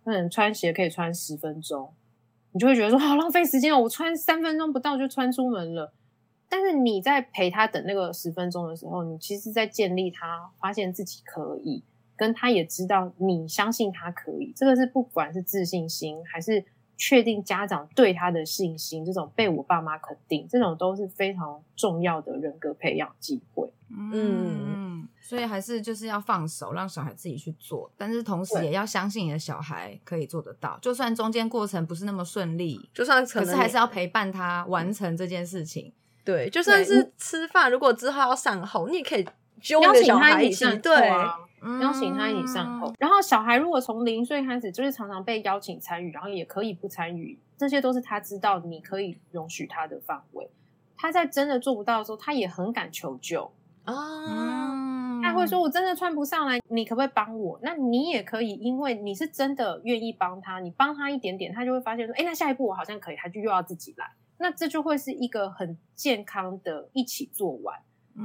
[0.05, 1.93] 可能穿鞋可以穿十分钟，
[2.53, 5.93] 你就会觉得说好浪费时间哦，我穿三分钟不到就穿出门了。
[6.47, 11.83] 但是你在陪他等那个十分钟的时候，你其实在建立他发现自己可以，
[12.15, 16.63] 跟他也知道你相信他可以，这个是不管是自信心还是。
[16.97, 23.69] 确定家长对他的信心，这种被我爸妈肯定，这种都是非常重要的人格培养机会。
[23.95, 35.93] 嗯，所以还是就是要放手，让小孩自己去做，但是同时也要相信你的小孩可以做得到，就算中间过程不是那么顺利，就算可是还是要陪伴他完成这件事情。
[36.25, 39.27] 对，就算是吃饭，如果之后要善后，你也可以
[39.69, 41.11] 邀请他一起，对。
[41.81, 50.49] 邀请他一起上后，然后小孩如果从零岁开始就是常常被邀请参与，然后也可以不参与，这些都是他知道你可以容许他的范围。
[50.97, 53.49] 他在真的做不到的时候，他也很敢求救
[53.85, 67.79] 啊，他会说：“我真的穿不上来，你可不可以帮我？”那你也可以，因为你是真的愿意帮他，你帮他一点点，他就会发现说：“哎，那下一步我好像可以。”他就又要自己来，那这就会是一个很健康的一起做完。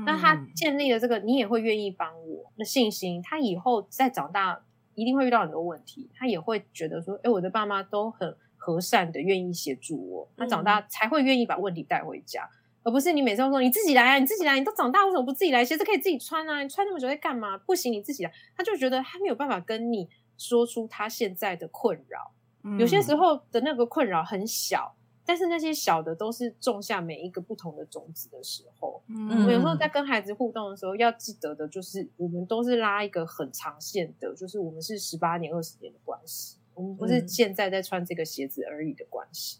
[0.04, 3.22] 那他建立了这个，你也会愿意帮我的信心。
[3.22, 4.60] 他以后再长大，
[4.94, 12.46] 一定会遇到很多问题，他也会觉得说：“哎，我的爸妈都很和善的，愿意协助我。”他长大才会愿意把问题带回家，
[12.82, 15.64] 而不是你每次都说：“你自己来啊，你自己来，你都长大为什么不自己来？
[15.64, 17.56] 鞋子可以自己穿啊，你穿那么久在干嘛？
[17.56, 22.32] 不行，你自己来。”他就觉得他没有办法跟你说出他现在的困扰。
[22.78, 24.94] 有些时候的那个困扰很小。
[25.28, 29.02] 但是那些小的都是种下每一个不同的种子的时候。
[29.08, 39.58] 嗯，我们有时候在跟孩子互动的时候，要记得的就是，我们都是拉一个很长线的，就是我们是十八年、二十年的关系，我们不是现在在穿这个鞋子而已的关系。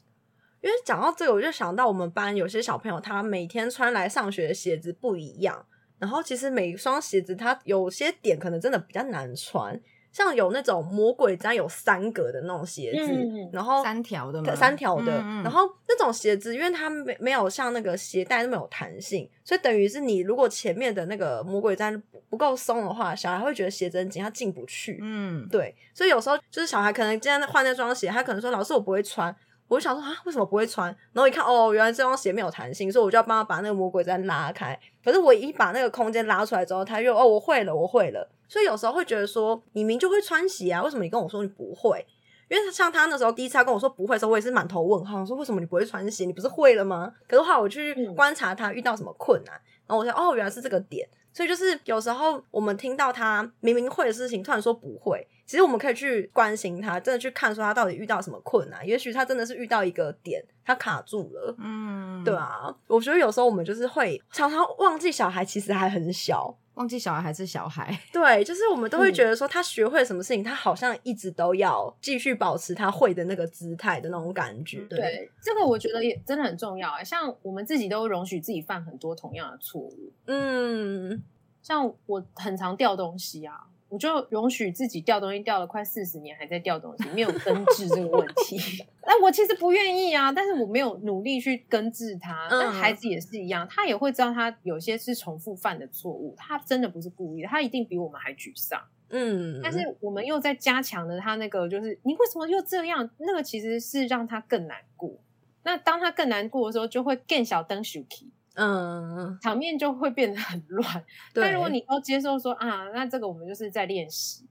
[0.62, 5.66] 因为讲到这个，我就想到我们班有些小朋友，他每天穿来上学的鞋子不一样，
[5.98, 9.78] 然后其实每一双鞋子，它有些点可能真的比较难穿。
[10.18, 15.12] 像有那种魔鬼毡有三格的那种鞋子，然后三条的，三条的，
[15.44, 24.98] 然后那种鞋子，因为它没没有像那个鞋带那么有弹性，所以等于是你如果前面的那个魔鬼毡不够松的话，小孩会觉得鞋子很紧，他进不去。
[25.00, 29.32] 嗯，对，所以有时候就是小孩可能今天换那双鞋，他可能说老师我不会穿，
[29.68, 30.86] 我就想说啊为什么不会穿？
[31.12, 34.78] 然后一看哦，原来这双鞋没有弹性，所以我就要帮他把那个魔鬼毡拉开。
[35.04, 38.28] 可是我一把那个空间拉出来之后，他又哦我会了，我会了。
[38.48, 42.04] 所以有时候会觉得说，你明就会穿鞋啊，为什么你跟我说你不会？
[42.48, 46.24] 因为像他那时候第一次跟我说不会的时候，我也是满头问号，说为什么你不会穿鞋？
[46.24, 47.12] 你不是会了吗？
[47.28, 49.54] 可是后来我去观察他遇到什么困难，
[49.86, 51.06] 然后我说哦，原来是这个点。
[51.30, 58.86] 所以就是有时候我们听到他明明会的事情，突然说不会，其实我们可以去关心他，真的去看说他到底遇到什么困难。
[58.86, 61.54] 也许他真的是遇到一个点，他卡住了。
[61.58, 66.54] 嗯，对啊，我觉得有时候我们就是会常常忘记小孩其实还很小。
[66.74, 74.82] 忘记小孩还是小孩， 对，就是我们都会觉得说他学会什么事情，他好像一直都要继续保持他会的那个姿态的那种感觉。
[74.82, 77.02] 对，这个我觉得也真的很重要啊。
[77.02, 81.20] 像我们自己都容许自己犯很多同样的错误，嗯，
[81.62, 83.64] 像我很常掉东西啊。
[83.88, 88.58] 我就容许自己掉东西掉了快四十年，还在掉东西，没有根治这个问题。
[89.06, 92.48] 那我其实不愿意啊，但是我没有努力去根治它。
[92.50, 98.80] 那孩子也是一样，他也会知道他有些是重复犯的错误，他真的不是故意的，他一定比我们还沮丧。
[99.10, 103.08] 嗯，但是我们又在加强了他那个，就是你为什么又这样？
[103.16, 105.18] 那个其实是让他更难过。
[105.62, 108.26] 那当他更难过的时候，就会更小灯 shuki。
[108.60, 111.04] 嗯，场面就会变得很乱。
[111.32, 114.44] 但如果你都接受说啊，那这个我们就是在练习，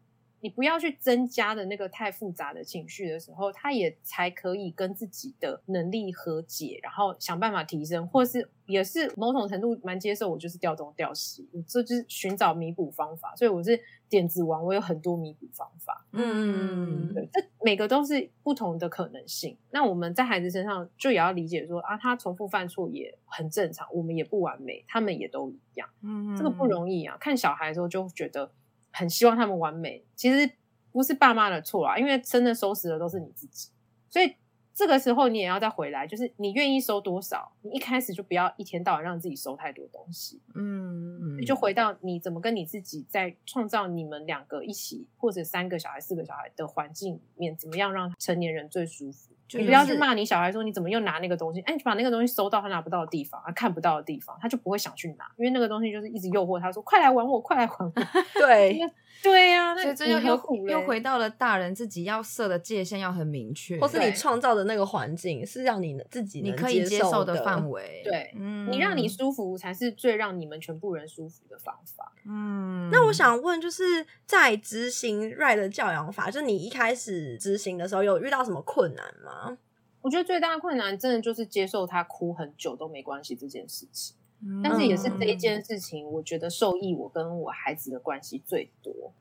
[0.47, 13.35] 你不要去增加的那个太复杂的情绪的时候，他也才可以跟自己的能力和解，然后想办法提升，或是也是某种程度蛮接受我就是掉东掉西，这就是寻找弥补方法。
[13.35, 16.05] 所以我是点子王，我有很多弥补方法。
[16.13, 19.57] 嗯，对，这每个都是不同的可能性。
[19.71, 25.89] 那我们在孩子身上就也要理解说啊，他重复犯错也很正常，我们也不完美，他们也都一样。
[26.03, 27.17] 嗯，这个不容易啊。
[27.19, 28.49] 看小孩的时候就觉得
[28.97, 30.51] 很希望他们完美，其实
[30.91, 33.69] 不是爸妈的错啊，因为真的收拾的都是你自己。
[34.09, 34.35] 所以
[34.77, 49.31] 这个时候你也要再回来，就是你愿意收多少，你一开始就不要一天到晚让自己收太多东西，嗯，你就回到你怎么跟你自己在创造你们两个一起或者三个小孩、四个小孩的环境里面，怎么样让成年人最舒服。
[49.47, 57.93] 就你不要去骂你小孩说你怎么又拿那个东西，哎，你把那个东西收到他拿不到的地方，他看不到的地方，他就不会想去拿，因为那个东西就是一直诱惑他说快来玩我，快来玩我。
[58.39, 58.77] 对，
[59.23, 68.01] 对呀、那你所以这又又回到了大人自己要设的界限要很明确，或是你创造的那个环境是让你自己能你可以接受受的范围。
[68.03, 72.11] 对嗯你让你舒服才是最让你们全部人舒服的方法。
[72.25, 79.57] 嗯，那我想问，就是在执行 right 的教养法，就是你一开始执行的时候，有遇到什么困难吗？
[80.01, 84.26] 我觉得最大的困难真的就是接受他哭很久都没关系这件事情，嗯，
[84.63, 89.13] 但是也是这一件事情，我觉得受益我跟我孩子的关系最多。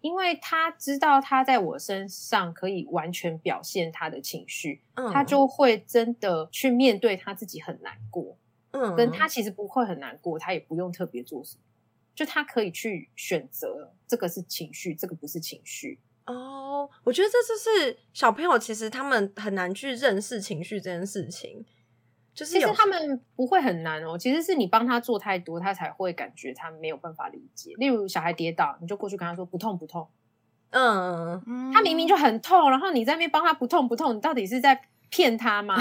[0.00, 8.34] 因为他知道他在我身上可以完全表现他的情绪，嗯，他就会真的去面对他自己很难过，
[8.70, 11.62] 嗯跟他其实不会很难过，他也不用特别做什么，
[12.14, 15.98] 就他可以去选择这个是情绪，这个不是情绪。
[16.24, 21.62] 哦，我觉得这就是小朋友其实他们很难去认识情绪这件事情，
[22.32, 27.74] 就是其实他们不会很难哦，其实是你帮他做太多，他才会感觉他没有办法理解。
[27.76, 30.08] 例如小孩跌倒，你就过去跟他说不痛不痛，
[30.70, 35.76] 嗯嗯他明明就很痛，然后你在那边帮他不痛不痛，你到底是在骗他吗？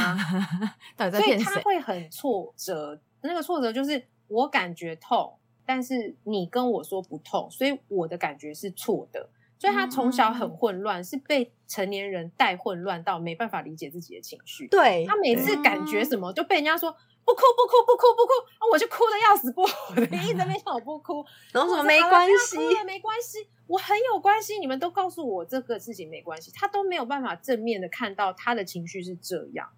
[0.98, 1.38] 到底在所以？
[1.38, 9.30] 他会很挫折，那个挫折就是我感觉痛，但是你跟我说不痛，所以我的感觉是错的。
[9.60, 14.68] 所以他从小很混乱，是被成年人带混乱到没办法理解自己的情绪。
[14.68, 29.70] 对，他每次感觉什么就被人家说不哭不哭不哭不哭，啊我就哭的要死不活的， 一直在那叫我不哭， 然后什么我说没关系没关系，我很有关系，你们都告诉我这个事情没关系，他都没有办法正面的看到他的情绪是这样。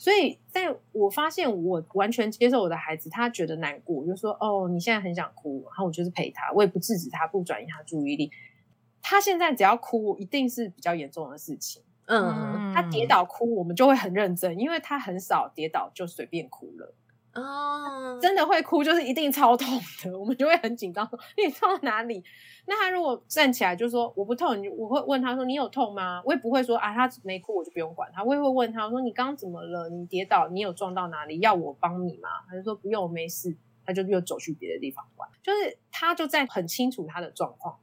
[0.00, 8.30] 所以，在我发现我完全接受我的孩子，他觉得难过，我就说哦，你现在很想哭，然后我就是陪他，我也不制止他，不转移他注意力。
[9.02, 11.82] 他现在只要哭，一定是比较严重的事情。
[12.06, 16.94] 嗯他跌倒哭，我们就会很认真，因为他很少跌倒就随便哭了。
[17.34, 22.24] 哦，真的会哭，就是一定超痛的， 我们就会很紧张，说你痛到哪里？
[22.66, 26.22] 那他如果站起来就说我不痛，你我会问他说你有痛吗？
[26.24, 29.88] 我也不会说啊他没哭我就不用管他，我也会问他我说你刚刚怎么了？
[29.90, 31.38] 你跌倒，你有撞到哪里？
[31.40, 32.28] 要我帮你吗？
[32.48, 33.56] 他就说不用，我没事。
[33.84, 37.78] 他就又走去别的地方玩，就是他就在很清楚他的状况。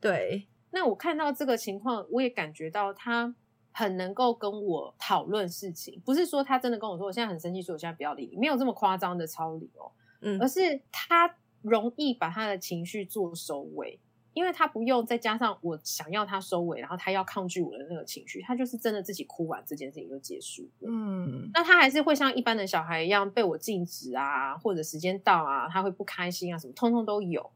[0.00, 3.34] 对，那我看到这个情况，我也感觉到他
[3.72, 13.98] 很能够跟我讨论事情，不是说他真的跟我说我现在很生气，所以我现在不要理你，没有这么夸张的超理哦，嗯而是他容易把他的情绪做收尾，
[14.32, 20.88] 因为他不用再加上我想要他收尾，然后他要抗拒我的那个情绪，他就是真的自己哭完这件事情就结束了。
[20.88, 27.50] 嗯那他还是会像一般的小孩一样被我禁止啊，或者时间到啊，他会不开心啊，什么通通都有。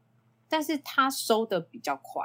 [0.53, 2.23] 但是他收的比较快，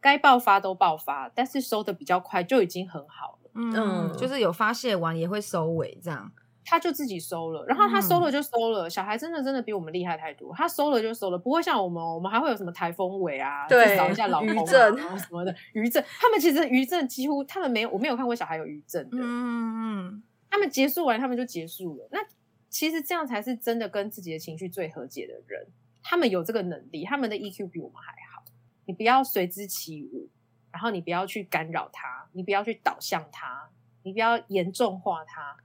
[0.00, 3.50] 该爆发都爆发，但是收的比较快就已经很好了。
[3.54, 6.30] 嗯，嗯就是有发泄完也会收尾这样。
[6.64, 8.88] 他就自己收了，然后他收嗯了就收了。
[8.88, 16.04] 小孩真的真的比我们厉害太多，他收了就收了，不会像我们哦，我们还会有什么台风尾啊，对去扫一下老公啊余震什么的余震。
[16.20, 19.18] 他们其实余震几乎他们没有，我没有看过小孩有余震的。
[19.20, 22.08] 嗯嗯他们结束完，他们就结束了。
[22.12, 22.20] 那
[22.68, 25.66] 其实这样才是真的跟自己的情绪最和解的人。
[26.08, 28.44] 他们有这个能力，他们的 EQ 比我们还好。
[28.84, 30.28] 你不要随之起舞，
[30.70, 33.68] 然后你不要去干扰他，你不要去导向他，
[34.04, 35.56] 你不要严重化他，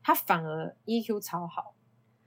[0.00, 1.74] 他反而 EQ 超好。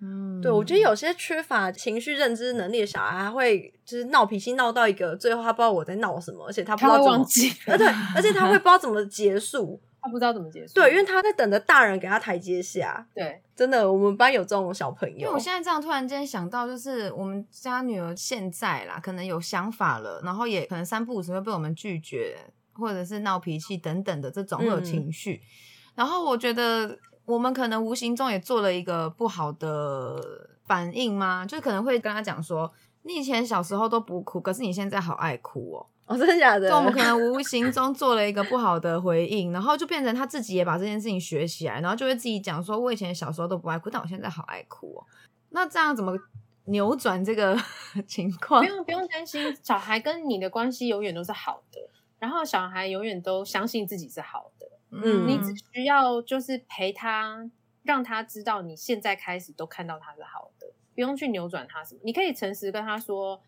[0.01, 9.79] 嗯，对，我觉得有些缺乏情绪认知能力的小孩，他会就是闹脾气闹到一个最后，他不知道我在闹什么，而且他不知道怎么忘， 记呃，对， 而且他会不知道怎么结束。
[10.01, 10.73] 他不知道怎么结束。
[10.73, 13.07] 对，因为他在等着大人给他台阶下。
[13.13, 15.37] 对真的，我们班有这种小朋友因为我。
[15.37, 22.37] 现在这样突然间想到，就是我们家女儿现在啦，可能有想法了，然后也可能三不五时会被我们拒绝，
[22.73, 25.41] 或者是闹脾气等等的这种会有嗯情绪。
[25.93, 31.45] 然后我觉得我们可能无形中也做了一个不好的反应吗？
[31.45, 32.71] 就可能会跟他讲说，
[33.03, 35.85] 你以前小时候都不哭，可是你现在好爱哭哦。
[36.11, 36.69] 哦，真的假的？
[36.69, 45.05] 就我们可能无形中做了一个不好的回应，然后就变成他自己也把这件事情学起来，然后就会自己讲说，我以前小时候都不爱哭，但我现在好爱哭哦。
[45.49, 46.17] 那这样怎么
[46.65, 47.57] 扭转这个
[48.07, 48.67] 情况不？
[48.67, 51.79] 用不用担心，小孩跟你的关系永远都是好的，
[52.19, 54.67] 然后小孩永远都相信自己是好的。
[54.91, 57.49] 嗯你只需要就是陪他，
[57.83, 62.01] 让他知道你现在开始都看到他是好的，不用去扭转他什么。
[62.03, 63.41] 你可以诚实跟他说，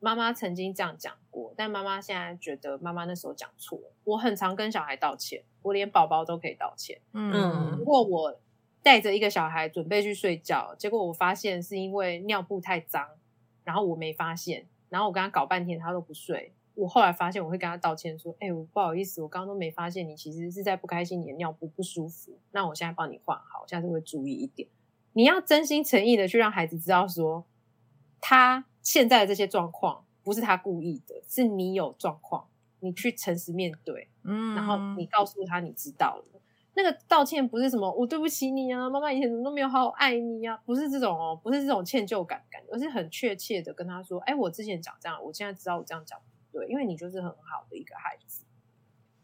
[0.00, 3.92] 妈妈曾经这样讲过，但妈妈现在觉得妈妈那时候讲错了。
[4.04, 7.00] 我很常跟小孩道歉，我连宝宝都可以道歉。
[7.12, 8.40] 嗯如果我
[8.82, 13.08] 带着一个小孩准备去睡觉，结果我发现是因为尿布太脏，
[13.64, 16.52] 然后我没发现，然后我跟他搞半天他都不睡。
[16.74, 22.38] 我后来发现，我会跟他道歉说：“哎、我不好意思，我刚刚都没发现你其实是在不开心，你的尿布不舒服。
[22.52, 24.68] 那我现在帮你换好，下次会注意一点。
[25.12, 27.44] 你要真心诚意的去让孩子知道说，
[28.20, 32.48] 他现在的这些状况不是他故意的，是你有状况，
[32.80, 34.08] 你去诚实面对。
[34.24, 36.40] 嗯然后你告诉他你知道了。
[36.72, 46.18] 那个道歉不是什么我对不起你啊，妈妈以前怎么都没有好好爱你啊，不是这种哦，不是这种歉疚感感觉，而是很确切的跟他说，哎，我之前讲这样，我现在知道我这样讲
[46.50, 48.42] 不对，因为你就是很好的一个孩子。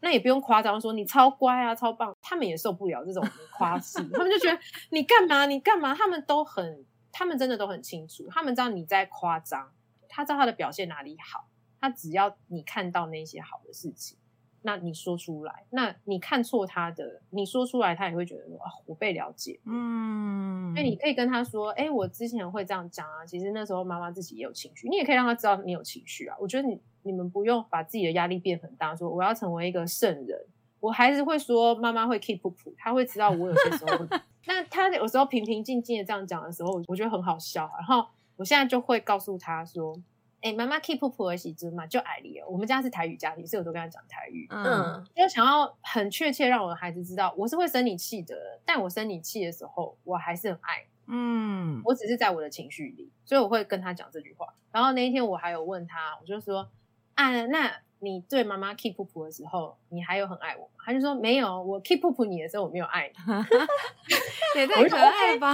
[0.01, 4.59] 那也不用夸张说你超乖啊，超棒，他们也受不了这种夸饰，他们就觉得
[4.91, 6.85] 你干嘛你干嘛，他们都很，
[7.17, 9.71] 他们真的都很清楚，他们知道你在夸张，
[10.09, 11.47] 他知道他的表现哪里好，
[11.79, 14.17] 他只要你看到那些好的事情。
[14.63, 19.57] 那你说出来，那你看错他的，你说出来，他也会觉得说啊，我被了解。
[19.63, 26.35] 嗯，所以你可以跟他说，哎、我之前会这样讲啊，其实那时候妈妈自己也有情绪，你也可以让他知道你有情绪啊。
[26.37, 30.45] 我觉得你你们不用把自己的压力变很大，说我要成为一个圣人。
[30.85, 34.07] 我还是会说妈妈会 keep 谱，他会知道我有些时候会，
[34.45, 37.69] 那他有时候平平静静的这样讲的时候，我觉得很好笑。
[37.77, 38.05] 然后
[38.35, 39.97] 我现在就会告诉他说。
[40.41, 42.39] 哎、妈妈 keep 谱的时阵嘛，就爱你。
[42.47, 44.45] 我们家是台语家庭，所以我都跟他讲台语。
[44.51, 54.53] 嗯嗯就想要很确切让我的孩子知道，我是会生你气的，但我生你气的时候，我还是很爱，嗯我只是在我的情绪里，所以我会跟他讲这句话。
[54.71, 56.69] 然后那一天我还有问他，我就说
[57.15, 60.83] 啊，那你对妈妈 keep 谱的时候，你还有很爱我吗？
[60.85, 63.15] 他就说没有，我 keep 谱你的时候我没有爱你。
[64.55, 65.53] 也太可爱吧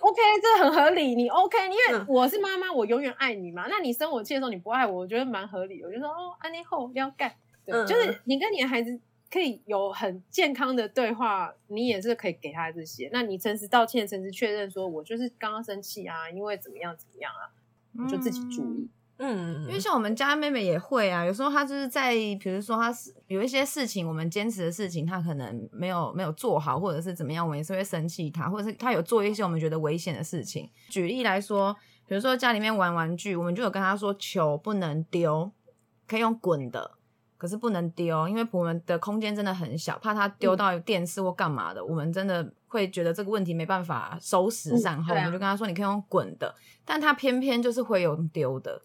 [0.00, 3.66] ！OK，这很合理，你 OK，因为嗯我是妈妈，我永远爱你嘛。
[3.68, 5.86] 那你生我气的时候你不爱我，我觉得蛮合理的。
[5.86, 7.32] 我就说哦，安妮后要干，
[7.64, 8.98] 对，嗯就是你跟你的孩子
[9.30, 13.08] 可以有很健康的对话，你也是可以给他这些。
[13.12, 17.52] 那你诚实道歉，诚实确认说我就是刚刚生气啊，因为怎么样怎么样啊，
[17.92, 18.64] 你就自己注意。
[18.64, 18.88] 嗯，
[19.66, 30.68] 因为像我们家妹妹也会啊，有时候她就是在，比如说她是有一些事情，我们坚持的事情，她可能没有没有做好，或者是怎么样，我们也是会生气她，或者是她有做一些我们觉得危险的事情。
[30.88, 31.72] 举例来说，
[32.06, 35.52] 比如说家里面玩玩具，我们就有跟她说球不能丢，
[36.08, 36.92] 可以用滚的，
[37.38, 46.54] 可是不能丢，因为我们的空间真的很小，怕她丢到电视或干嘛的，我们真的会觉得这个问题没办法收拾善后，嗯啊我们就跟她说你可以用滚的，
[46.84, 48.82] 但她偏偏就是会用丢的。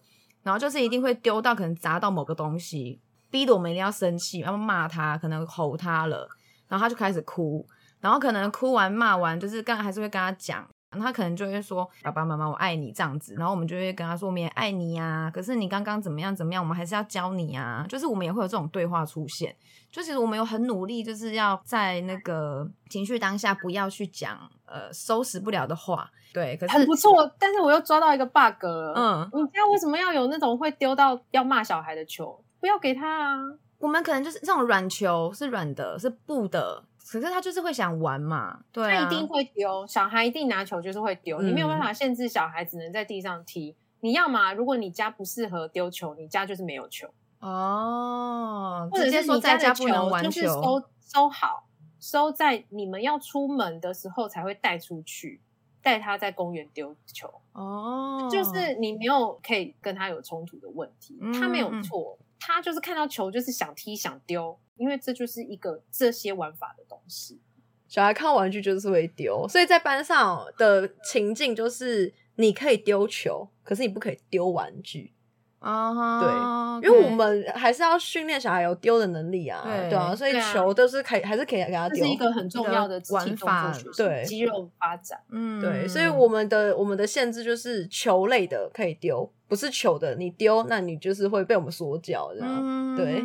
[0.48, 2.98] 然后就是一定会丢到可能砸到某个东西，
[3.30, 6.26] 逼得我们一定要生气，要骂他，可能吼他了，
[6.68, 7.66] 然后他就开始哭，
[8.00, 19.54] 然后可能哭完骂完，就是刚还是会跟他讲，他可能就会说爸爸妈妈我爱你这样子，然后我们就会跟他说我们也爱你呀、可是你刚刚怎么样怎么样，我们还是要教你啊，就是我们也会有这种对话出现，
[19.90, 28.94] 就其实我们有很努力，就是要在那个情绪当下不要去讲呃收拾不了的话，对，可是很不错，但是我又抓到一个 bug 了。
[28.96, 32.42] 嗯，你家为什么要有那种会丢到要骂小孩的球？
[32.60, 33.38] 不要给他啊！
[33.78, 43.76] 我们可能就是这种软球是软的，是布的，可是他就是会想玩嘛，对啊，他一定会丢，小孩一定拿球就是会丢，你没有嗯办法限制小孩只能在地上踢。
[44.00, 47.08] 你要嘛，如果你家不适合丢球，你家就是没有球，
[47.40, 51.66] 哦，或者是你的在家不能玩就是球，收收好，
[51.98, 55.40] 收在你们要出门的时候才会带出去，
[55.82, 57.28] 带他在公园丢球。
[57.52, 67.40] 哦，就是你没有可以跟他有冲突的问题，他没有错，他就是看到球就是想踢想丢，因为这就是一个这些玩法的东西。
[67.88, 75.12] 小孩看玩具就是会丢，所以在班上的情境就是你可以丢球，可是你不可以丢玩具，
[75.60, 82.10] 啊，对因为我们还是要训练小孩有丢的能力啊，对对啊，所以球都是可以，还是可以给他丢这是。
[82.10, 85.18] 一个很重要的玩法对肌肉发展。
[85.30, 92.58] 嗯，对，所以我们的我们的限制就是球类的可以丢，不是球的你丢，那你就是会被我们锁脚这样。
[92.62, 93.24] 嗯对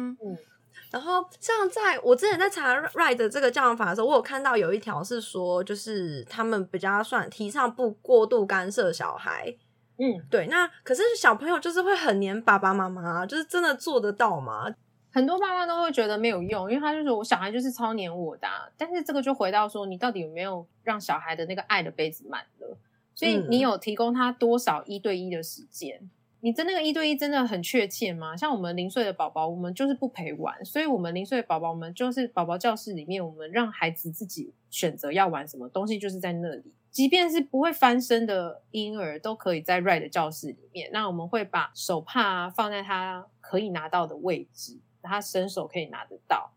[0.89, 9.55] 然后像在我之前在查 Ride 的这个教养法的时候，我有看到有一条是说，就是他们比较算提倡不过度干涉小孩。
[9.97, 14.73] 嗯，对，那可是小朋友就是会很黏爸爸妈妈，就是真的做得到吗？
[15.11, 22.75] 很多爸妈都会觉得没有用，因为他就说我小孩就是超黏我的、啊，但是这个就回到说，你到底有没有让小孩的那个爱的杯子满了？
[23.13, 26.09] 所以嗯你有提供他多少一对一的时间？
[26.39, 28.35] 你的那个一对一真的很确切吗？
[28.35, 36.73] 像我们零岁的宝宝，我们就是不陪玩，所以我们零岁的宝宝，我们就是宝宝教室里面，我们让孩子自己选择要玩什么东西，就是在那里。
[36.93, 40.91] 即便是不会翻身的婴儿，都可以在 Red 的教室里面。
[40.93, 46.51] 那我们会把手帕放在他可以拿到的位置，他伸手可以拿得到。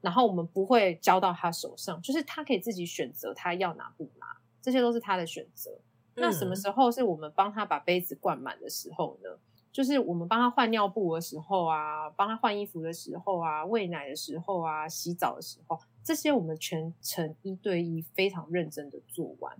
[0.00, 4.26] 然后我们不会交到他手上，就是他可以自己选择他要拿不拿，
[4.60, 5.70] 这些都是他的选择。
[6.16, 9.30] 那什么时候是我们帮他把杯子灌满的时候呢？
[9.70, 19.56] 就是我们帮他换尿布的时候啊，帮他换衣服的时候啊，喂奶的时候啊，洗澡的时候，这些我们全程一对一非常认真的做完。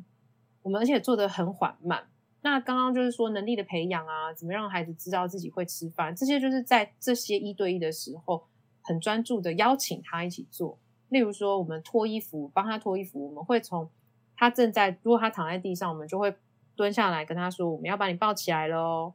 [0.67, 2.09] 我们而且做的很缓慢。
[2.41, 8.49] 那刚刚就是说能力的培养啊，怎么让孩子知道自己会吃饭，这些就是在这些一对一的时候
[8.83, 10.77] 很专注的邀请他一起做。
[11.09, 13.89] 例如说，我们脱衣服，帮他脱衣服，我们会从
[14.37, 16.35] 他正在，如果他躺在地上，我们就会
[16.75, 19.15] 蹲下来跟他说，我们要把你抱起来喽。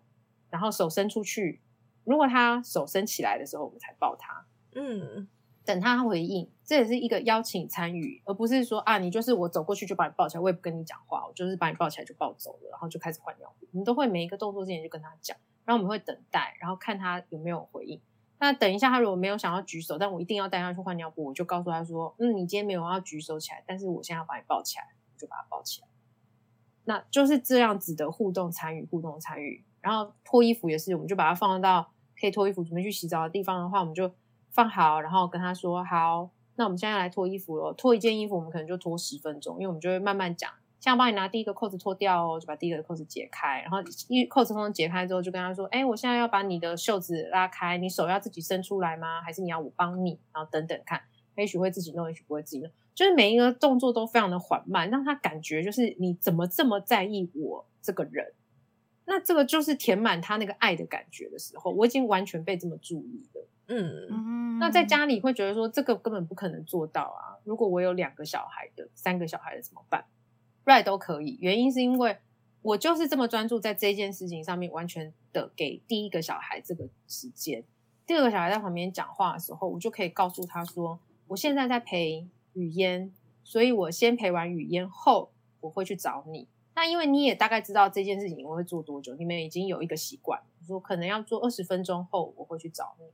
[0.49, 1.59] 然后手伸出去，
[2.05, 4.45] 如果他手伸起来的时候，我们才抱他。
[4.73, 5.27] 嗯，
[5.71, 13.65] 等他回应，这也是一个邀请参与，而不是说啊，你就是我走过去就把你抱起来，我也不跟你讲话，我就是把你抱起来就抱走了，然后就开始换尿布。
[13.71, 18.01] 我们都会每一个动作之前就跟他讲，然后我们会等待，然后看他有没有回应。
[18.37, 25.87] 那等一下，他如果没有想要举手，但我一定要带他去换尿布，我就告诉他说，嗯，你今天没有要举手起来，但是我现在要把你抱起来，我就把他抱起来。
[26.83, 29.63] 那就是这样子的互动参与，互动参与。
[29.79, 34.11] 然后脱衣服也是，我们就把它放到可以脱衣服准备去洗澡的地方的话，我们就
[34.51, 37.73] 放好，然后跟他说好，那我们现在来脱衣服了。
[37.73, 43.77] 脱一件衣服，我们可能就脱十分钟，因为我们就会慢慢讲，现在帮你拿第一个扣子脱掉哦，就把第一个扣子解开，然后
[44.09, 49.21] 一扣子通解开之后，就跟他说，哎，我现在要把你的袖子拉开，你手要自己伸出来吗？
[49.21, 50.19] 还是你要我帮你？
[50.33, 51.01] 然后等等看，
[51.37, 58.33] 也许会自己弄，也许不会自己弄，就是每一个动作都非常的缓慢，让他感觉就是你怎么这么在意我这个人。
[59.05, 63.47] 那这个就是填满他那个爱的感觉的时候，我已经完全被这么注意了。
[63.73, 67.39] 嗯，那在家里会觉得说这个根本不可能做到啊！
[67.45, 70.03] 如果我有两个小孩的、三个小孩的怎么办
[70.65, 72.17] ？Right 都可以，原因是因为
[72.61, 77.63] 我就是这么专注在这件事情上面，完全的给第一个小孩这个时间，
[78.05, 83.11] 第二个小孩在旁边讲话的时候，我就可以告诉他说，我现在在陪雨嫣，
[83.45, 86.47] 所以我先陪完雨嫣后，我会去找你。
[86.75, 93.05] 那因为你也大概知道这件事情我会做多久，你们已经有一个习惯，说可能要做二十分钟后我会去找你。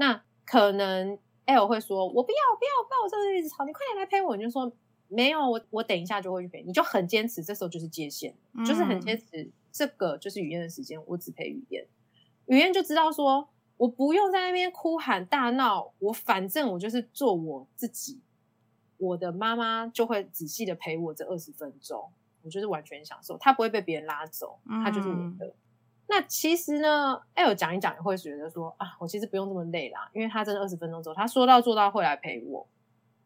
[0.00, 3.02] 那可能 L 会说：“我不要，不要，不要！
[3.04, 4.72] 我这个一直吵，你快点来陪我。”你就说
[5.08, 8.32] ：“没有，我我等一下就会去陪。”你就很坚持，这时候就是界限，
[8.64, 9.50] 就是很坚持。
[9.70, 11.86] 这个就是语言的时间，我只陪语言。
[12.46, 18.22] 语言就知道说，我不用在那边哭喊大闹，我反正我就是做我自己。
[18.96, 22.10] 我的妈妈就会仔细的陪我这二十分钟。
[22.42, 25.54] 我就是完全享受，她不会被别人拉走，她就是我的。
[26.10, 32.66] 那其实呢，L 讲一讲也会觉得说啊，我其实不用这么累啦，因为他真的二十分钟之后，他说到做到会来陪我。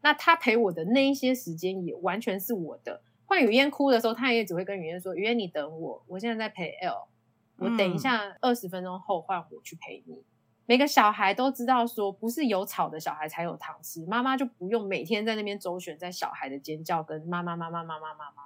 [0.03, 3.01] 那他陪我的那一些时间也完全是我的。
[3.25, 7.09] 换雨嫣哭的时候，他也只会跟雨嫣说：“雨嫣，你等我，我现在在陪 L，
[7.57, 10.23] 我等一下二十分钟后换我去陪你。”
[10.67, 18.43] 每个小孩都知道说，不是有吵的小孩才有糖吃，妈妈就不用每天在那边周旋在小孩的尖叫跟妈妈妈妈妈妈妈妈。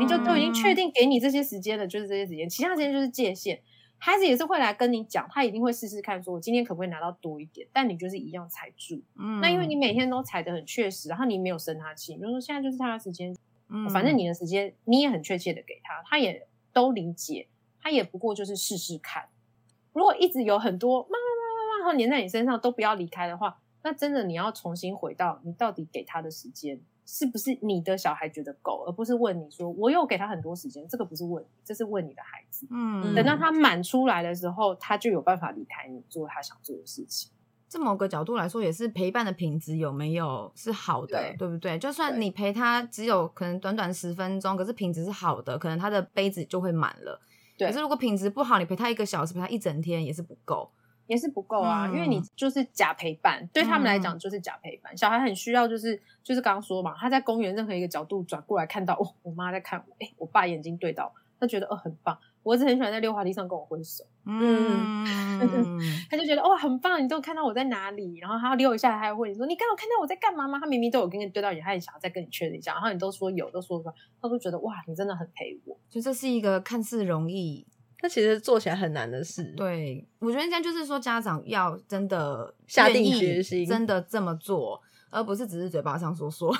[0.00, 3.60] 你就都已经确定给你这些时间了，就是这些时间，其他时间就是界限。
[3.98, 7.68] 孩子也是会来跟你讲，他一定会试试看，说我今天可不可以拿到多一点。
[7.72, 13.32] 但你就是一样踩住，嗯，那因为你每天都踩得很确实，然后你没有生他气，你就说现在就是他的时间，
[13.68, 17.46] 嗯，反正你的时间你也很确切的给他，他也都理解，
[17.80, 19.28] 他也不过就是试试看。
[19.92, 26.80] 如果一直有很多妈妈妈妈妈，然后粘在你身上都不要离开的话，那真的你要重新回到你到底给他的时间。
[27.04, 30.86] 是不是你的小孩觉得够，而不是问你说我有给他很多时间？
[30.88, 32.66] 这个不是问你，这是问你的孩子。
[32.70, 37.30] 嗯，等到他满出来的时候，他就有办法离开你，做他想做的事情。
[37.68, 41.78] 这某个角度来说，也是陪伴的品质有没有是好的，对不对？
[41.78, 47.20] 就算你陪他只有可能短短十分钟，可是品质是好的，可能他的杯子就会满了。
[47.56, 50.70] 对，可是如果品质不好，你陪他一个小时，陪他一整天也是不够。
[51.12, 54.96] 也是不够啊，因为你就是假陪伴，对他们来讲就是假陪伴。
[54.96, 62.18] 小孩很需要，就是就是刚刚说嘛，他在公园任何一个角度转过来看到，哦，我妈在看我，哎，我爸眼睛对到，他觉得哦很棒。
[62.42, 65.04] 我儿子很喜欢在溜滑梯上跟我挥手，嗯，
[66.10, 70.58] 他就觉得哦很棒，你都看到我在哪里，然后他溜一下，他还会说你刚好看到我在干嘛吗？
[70.58, 75.76] 他明明都有跟你对到眼，他也想要再跟你确认一下，然后你都说有，都说出来，他都觉得哇，你真的很陪我。
[75.90, 77.66] 就这是一个看似容易。
[78.02, 79.44] 那其实做起来很难的事。
[79.56, 86.52] 对，我觉得应该就是说，家长要真的下定决心，真的这么做，而不是只是嘴巴上说说。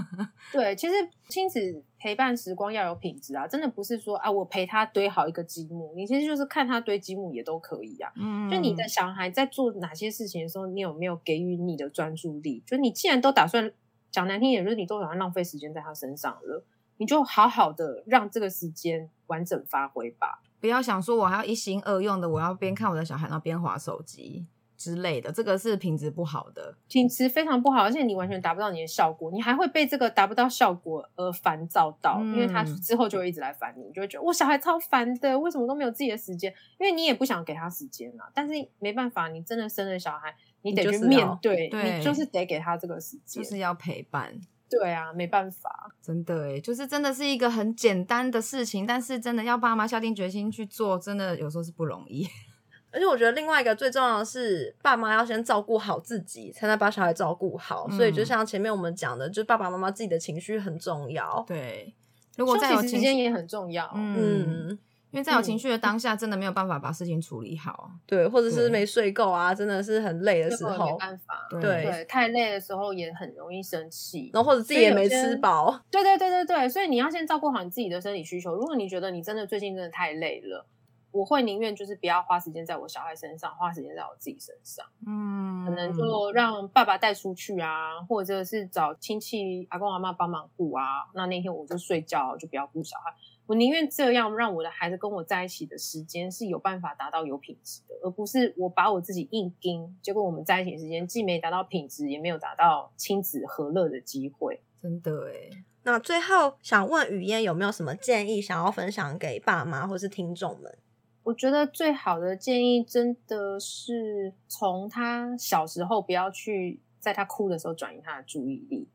[0.52, 0.94] 对，其实
[1.28, 1.58] 亲子
[1.98, 8.12] 陪伴时光要有品质啊，真的不是说啊，我陪他堆好一个积木，你其实就是看他堆积木也都可以啊。
[8.16, 12.62] 嗯，就你的小孩在做哪些事情的时候，你有没有给予你的专注力？
[12.66, 13.72] 就你既然都打算
[14.10, 16.62] 讲难听点，就是你都打算浪费时间在他身上了。
[16.98, 20.42] 你就好好的让这个时间完整发挥吧。
[20.60, 24.46] 不要想说我还要一心二用的，我要边看我的小孩，然后边划手机
[24.76, 26.74] 之类的，这个是品质不好的。
[26.88, 36.52] 品质非常不好，而且你完全达不到你的效果，你还会被这个达不到效果而烦躁到，嗯因为他之后就会一直来烦你，你就会觉得我小孩超烦的，为什么都没有自己的时间？
[36.78, 43.42] 因为你也不想给他时间啊，但是没办法，你真的生了小孩，你得去你就是面对，对你就是得给他这个时间。
[43.42, 44.34] 就是要陪伴，
[44.70, 52.26] 对啊，没办法，真的诶，就是真的是一个很简单的事情，但是真的要爸妈下定决心去做，真的有时候是不容易。
[52.92, 57.88] 而且我觉得另外一个最重要的是，爸妈要先照顾好自己，才能把小孩照顾好。
[57.90, 61.44] 所以就嗯像前面我们讲的，就是爸爸妈妈自己的情绪很重要。
[61.46, 61.94] 对，
[62.36, 63.88] 如果在有休息时，间也很重要。
[63.94, 64.78] 嗯，嗯，
[65.10, 67.90] 因为在有情绪的当下，真的没有办法把事情处理好。
[68.06, 74.30] 对，或者是对没睡够啊，真的是很累的时候没办法，对对，太累的时候也很容易生气。
[74.32, 78.54] 然后或者自己也没吃饱，对对对对对，所以你要先照顾好你自己的生理需求。
[78.54, 80.64] 如果你觉得你真的最近真的太累了，
[81.10, 91.08] 我会宁愿就是不要花时间在我小孩身上，花时间在我自己身上，嗯，可能就让爸爸带出去啊，或者是找亲戚阿公阿妈帮忙顾啊。
[91.14, 93.12] 那那天我就睡觉，就不要顾小孩。
[93.50, 104.60] 我宁愿这样，让我的孩子跟我在一起的时间是有办法达到有品质的，而不是我把我自己硬盯，结果我们在一起时间既没达到品质，也没有达到亲子和乐的机会。
[104.80, 105.50] 真的诶，
[105.82, 110.78] 那最后想问雨嫣有没有什么建议想要分享给爸妈或是听众们？
[111.24, 118.86] 我觉得最好的建议真的是从他小时候不要去在他哭的时候转移他的注意力，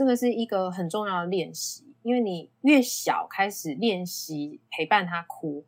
[0.00, 1.84] 这个是一个很重要的练习。
[2.00, 5.66] 因为你越小开始练习陪伴他哭，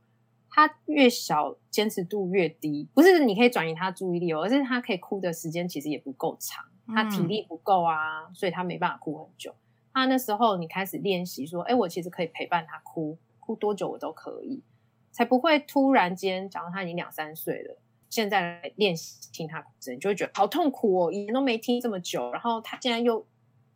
[0.49, 2.89] 他越小坚持度越低。
[2.95, 9.55] 不是你可以转移他注意力哦，而是他可以哭的时间其实也不够长，他体力不够啊，所以他没办法哭很久。
[9.93, 14.62] 他那时候你开始练习说，哎，我其实可以陪伴他哭，哭多久我都可以。
[15.11, 17.76] 才不会突然间，假如他已经两三岁了，
[18.09, 23.26] 现在练习听他哭声，你就会觉得好痛苦哦，以前都没听这么久，然后他现在又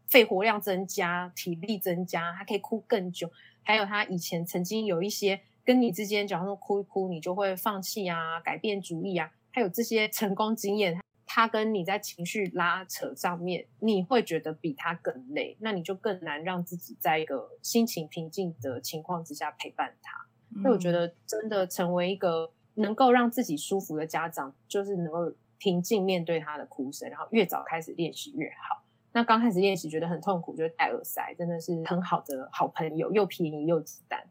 [0.09, 3.31] 肺活量增加，体力增加，他可以哭更久。
[3.63, 20.27] 还有他以前曾经有一些跟你之间，假如说哭一哭，你就会放弃啊，改变主意啊，他有这些成功经验，他跟你在情绪拉扯上面，你会觉得比他更累，那你就更难让自己在一个心情平静的情况之下陪伴他。
[20.63, 28.85] 所以我觉得，真的成为一个能够让自己舒服的家长，就是能够平静面对他的哭声，然后越早开始练习越好。
[29.17, 34.23] 那刚开始练习觉得很痛苦，就戴耳塞，真的是很好的好朋友，又便宜又简单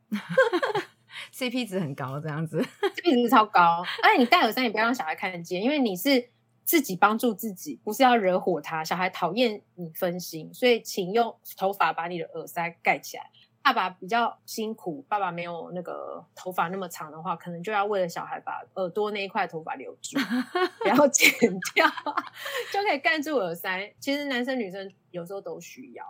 [1.33, 2.61] ，CP 值很高，这样子。
[2.61, 3.83] ，CP 值超高。
[4.03, 6.29] 而且你戴耳塞，也不要让小孩看得见，因为你是
[6.63, 8.83] 自己帮助自己，不是要惹火他。
[8.83, 13.31] 小孩讨厌你分心，所以请用头发把你的耳塞盖起来。
[13.65, 20.19] 爸爸比较辛苦，爸爸没有那个头发那么长的话，可能就要为了小孩把耳朵那一块头发留住，
[20.85, 21.27] 然后剪
[21.73, 21.87] 掉，
[22.71, 23.91] 就可以盖住耳塞。
[23.99, 26.05] 其实男生女生有时候都需要。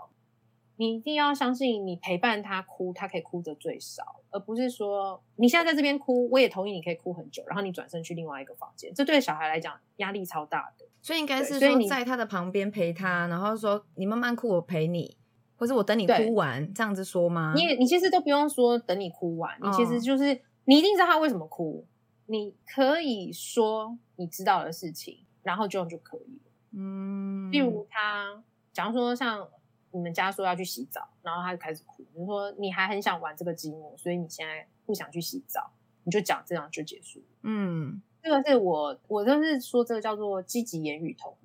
[0.76, 10.86] 你一定要相信，你陪伴他哭，他可以哭的最少，而不是说你现在在这边哭，我也同意你可以哭很久，然后你转身去另外一个房间，这对小孩来讲压力超大的。
[11.02, 15.16] 所以应该是对所以你说在他的旁边陪他，然后说你慢慢哭，我陪你，
[15.58, 17.54] 或是我等你哭完，这样子说吗？
[17.56, 21.86] 你也你其实都不用说等你哭完，你其哦实就是、你一定知道他为什么哭，
[22.26, 26.52] 你可以说你知道的事情，然后这样就可以了。
[26.78, 28.44] 嗯，例如他，
[28.74, 29.48] 假如说像
[29.92, 35.72] 你们家说要去洗澡，然后他就开始哭，你就说你还很想玩这个积木，所以你现在不想去洗澡，
[36.04, 37.22] 你就讲这样就结束。
[37.44, 41.38] 嗯这个是我我就是说这个叫做积极言语同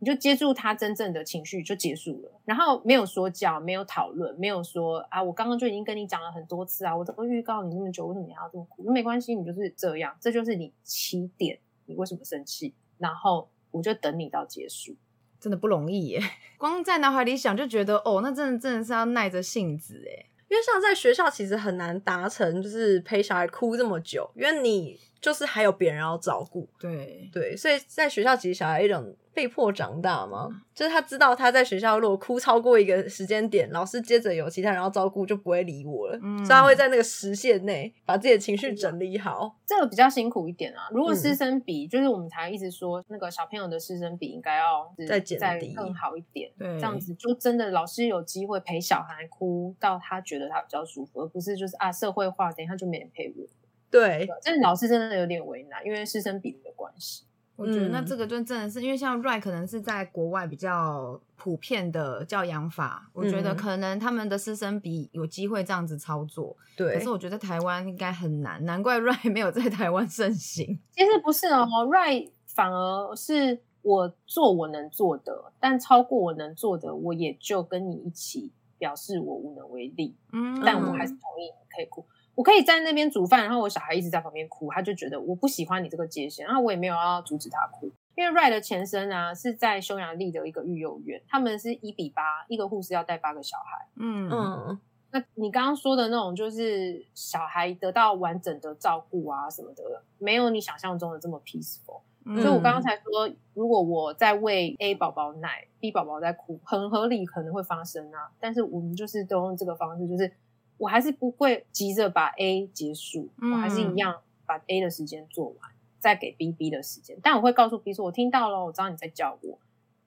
[0.00, 8.90] 你就接住他真正的情绪就结束了，然后没有说教，没有讨论，没有说啊，我刚刚就已经跟你讲了很多次啊，我都预告你那么久，为什么你还要这么哭？
[8.90, 12.74] 没关系，你就是这样，这就是你起点，你为什么生气？
[12.98, 14.94] 然后我就等你到结束。
[15.40, 16.20] 真的不容易耶。
[16.58, 20.26] 光在脑海里想就觉得，哦，那真的真的是要耐着性子哎。
[20.48, 39.56] 因为像在学校其实很难达成，就是陪小孩哭这么久，因为你就是还有别人要照顾，对，对，所以在学校其实小孩一种被迫长大嘛，就是他知道他在学校如果哭超过一个时间点，老师接着有其他人要照顾，就不会理我了，嗯所以他会在那个时限内把自己的情绪整理好。
[39.66, 40.88] 这个比较辛苦一点啊。
[40.92, 53.44] 如果嗯师生比，就是我们才一直说那个小朋友的师生比应该要再减低再更好一点，对这样子就真的老师有机会陪小孩哭到他觉得他比较舒服，而不是就是啊社会化，等一下就没人陪我。
[53.90, 57.24] 对，但老师真的有点为难，因为师生比的关系。
[57.56, 70.78] 我觉得那嗯这个就真的是因为像 Right 可能是在国外比较普遍的教养法，我觉得嗯可能他们的师生比有机会这样子操作，对可是，我觉得台湾应该很难，难怪 Right 没有在台湾盛行。
[70.92, 80.14] 其实不是哦，right 反而是我做我能做的，但超过我能做的，我也就跟你一起表示我无能为力。
[80.32, 82.06] 嗯，但我还是同意你可以哭，
[82.38, 87.90] 我可以在那边煮饭，然后我小孩一直在旁边哭，他就觉得我不喜欢你这个界限，然后我也没有要阻止他哭。
[88.14, 93.88] 因为 Ray 的前身啊是在匈牙利的一个育幼院，他们是一比八，一个护士要带八个小孩。
[93.96, 94.80] 嗯嗯
[95.10, 99.82] 那你刚刚说的那种，就是小孩得到完整的照顾啊什么的，
[100.18, 102.02] 没有你想象中的这么 peaceful。
[102.24, 108.30] 嗯所以我刚刚才说，如果我在喂 A 宝宝奶，B 宝宝在哭，很合理，可能会发生啊。
[108.38, 110.30] 但是我们就是都用这个方式，就是
[110.78, 117.18] 我还是不会急着把 A 结束，嗯我还是一样把 A 的时间做完，再给 B B 的时间。
[117.22, 119.58] 但我会告诉 B 说，我听到了，我知道你在叫我，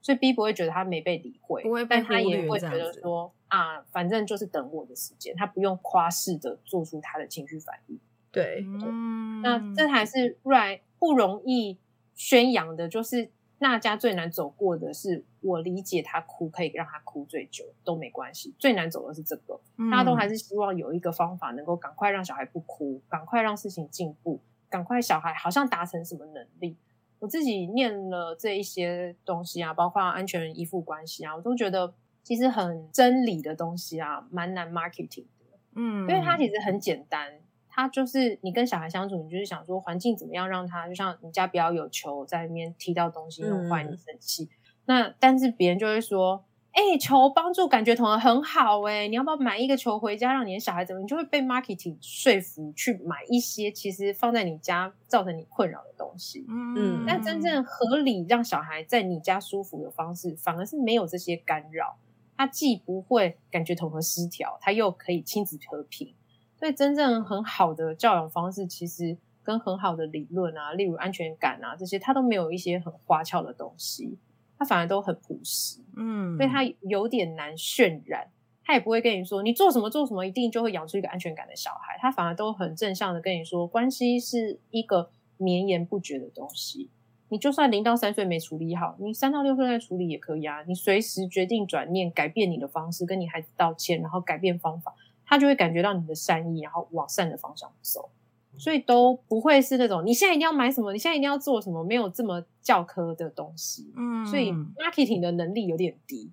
[0.02, 8.00] 所以 B 不会觉得他没被理会，不会被但他也会觉得说啊，反正就是等我的时间，他不用夸饰的做出他的情绪反应。
[8.32, 11.78] 对，嗯那这还是 right 不容易
[12.16, 13.30] 宣扬的，就是
[13.64, 26.76] 那家最难走过的是，我理解他哭可以让他哭最久都没关系，最难走的是这个，大家都还是是希望有一个方法能够赶快让小孩不哭，赶快让事情进步，赶快小孩好像达成什么能力。
[27.20, 31.94] 我自己念了这一些东西啊，包括安全依附关系啊，我都觉得
[32.24, 35.60] 其实很真理的东西啊，蛮难 marketing 的。
[35.76, 37.32] 嗯，因为它其实很简单，
[37.72, 44.50] 它就是你跟小孩相处，你就是想说环境怎么样让他，就像你家不要有球在那边踢到东西弄坏你嗯生气。
[44.86, 46.44] 那但是别人就会说，
[46.74, 51.02] 哎、球帮助感觉统合很好、哎，你要不要买一个球回家让你的小孩怎么？
[51.02, 56.46] 你就会被 marketing 说服去买一些其实放在你家造成你困扰的东西。
[56.50, 61.98] 嗯，但真正合理让小孩在你家舒服的方式，反而是没有这些干扰。
[62.38, 66.14] 他既不会感觉统合失调，他又可以亲子和平。
[66.62, 74.20] 所以真正很好的教养方式，其实跟很好的理论啊，例如安全感啊这些，它都没有一些很花俏的东西，
[74.60, 75.82] 它反而都很朴实。
[75.98, 78.28] 嗯，所以它有点难渲染。
[78.64, 86.92] 他也不会跟你说你做什么做什么一定就会养出一个安全感的小孩，他反而都很正向的跟你说，关系是一个绵延不绝的东西。
[87.30, 90.62] 你就算零到三岁没处理好，你三到六岁再处理也可以啊。
[90.68, 94.94] 你随时决定转念，改变你的方式，跟你孩子道歉，然后改变方法，
[95.32, 98.10] 他就会感觉到你的善意，然后往善的方向走。
[98.58, 103.94] 所以都不会是那种你现在一定要买什么，你现在一定要做什么，没有这么教科的东西。
[103.96, 106.30] 嗯，所以 marketing 的能力有点低。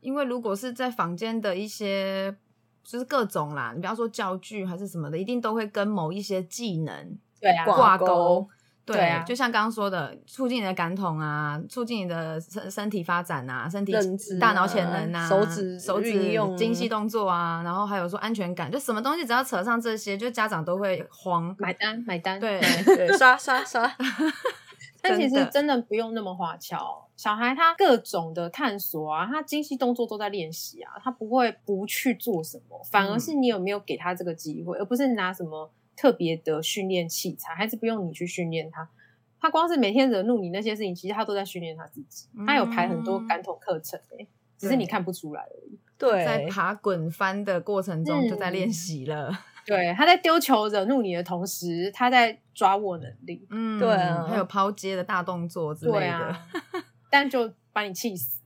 [0.00, 2.34] 因为如果是在房间的一些，
[2.82, 8.48] 就是各种啦，你不要说教具还是什么的，一定都会跟某一些技能对啊，挂钩。
[8.94, 21.54] 对对啊就像刚刚说的，促进你的感统啊，促进你的身身体发展啊，身体认知大脑啊潜能啊，手指手指运用精细动作啊，然后还有说安全感，就什么东西只要扯上这些，就家长都会慌。
[21.58, 22.38] 买单买单。
[22.40, 23.90] 对，对， 刷刷刷，
[25.02, 27.04] 但其实真的不用那么花俏。
[27.16, 35.68] 小孩他各种的探索啊，他精细动作都在练习啊，他不会不去做什么，反而是你有没有给他这个机会，而不是拿什么
[35.98, 38.88] 特别的训练器材，孩子不用你去训练他。
[39.40, 42.28] 他光是每天惹怒你那些事情，其实他都在训练他自己。
[42.46, 45.78] 他有排很多嗯感统课程诶、只是你看不出来而已。
[45.98, 49.36] 在，爬滚翻的过程中就在练嗯习了。
[49.66, 53.46] 对，他在丢球惹怒你的同时，他在抓握能力。
[53.50, 56.12] 嗯，对啊还有抛接的大动作之类的。
[56.12, 56.48] 啊，
[57.10, 58.38] 但就把你气死。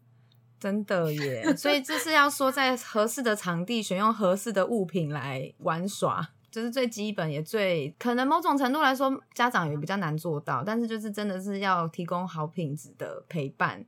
[0.59, 13.83] 真的耶，所以这是要说在合适的场地选用合适的物品来玩耍，这是最基本也最可能某种程度来说家长也比较难做到，但是就是真的是要提供好品质的陪伴，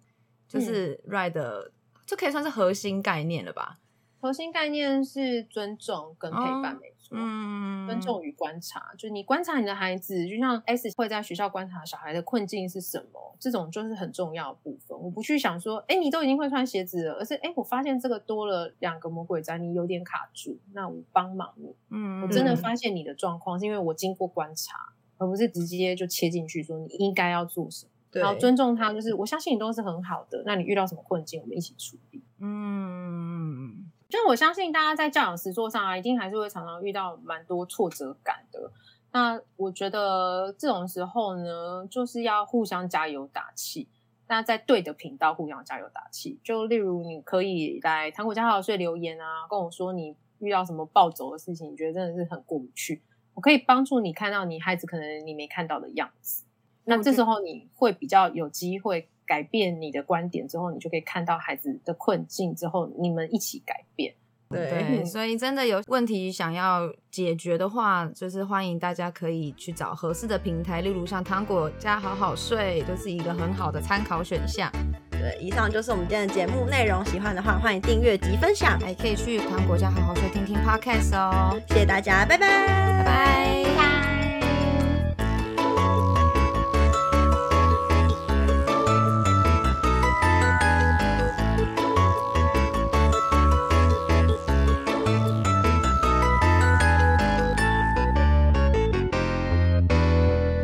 [0.49, 1.71] 就是 right 的，
[2.07, 3.79] 就可以算是核心概念了吧？
[4.25, 7.09] 核心概念是尊重跟陪伴，哦没错。
[7.11, 14.99] 嗯，尊重与观察，就是你观察你的孩子，就像 S 会在学校观察小孩的困境是什么，这种就是很重要的部分。
[14.99, 21.77] 我不去想说，哎，你都已经会穿鞋子了，而是哎，我发现这个多了两个魔鬼毡，你有点卡住，那我帮忙你。
[21.91, 27.91] 嗯，我真的嗯发现你的状况，是因为我经过观察，而不是直接就切进去说你应该要做什么。
[28.11, 30.45] 对然后尊重他，就是我相信你都是很好的。
[30.47, 32.23] 那你遇到什么困境，我们一起处理。
[32.39, 33.84] 嗯，
[34.15, 38.71] 就是我相信大家在教养实作上啊，一定还是会常常遇到蛮多挫折感的。
[39.11, 43.89] 那我觉得这种时候呢，就是要互相加油打气。
[44.29, 53.03] 那在对的频道互相加油打气，就例如你可以来糖果家好好睡留言啊，跟我说你遇到什么暴走的事情，你觉得真的是很过不去，
[53.35, 56.45] 我可以帮助你看到你孩子可能你没看到的样子。
[56.85, 64.15] 那这时候你会比较有机会改变你的观点，之后你就可以看到孩子的困境，之后你们一起改变。
[64.51, 74.71] 对，所以真的有问题想要解决的话，就是欢迎大家可以去找合适的平台，例如像糖果加好好睡，就是一个很好的参考选项。
[75.11, 77.05] 对，以上就是我们今天的节目内容。
[77.07, 78.79] 喜欢的话，欢迎订阅及分享。
[78.79, 81.59] 还可以去糖果加好好睡听听 podcast 哦。
[81.71, 84.04] 谢谢大家，拜拜，拜拜。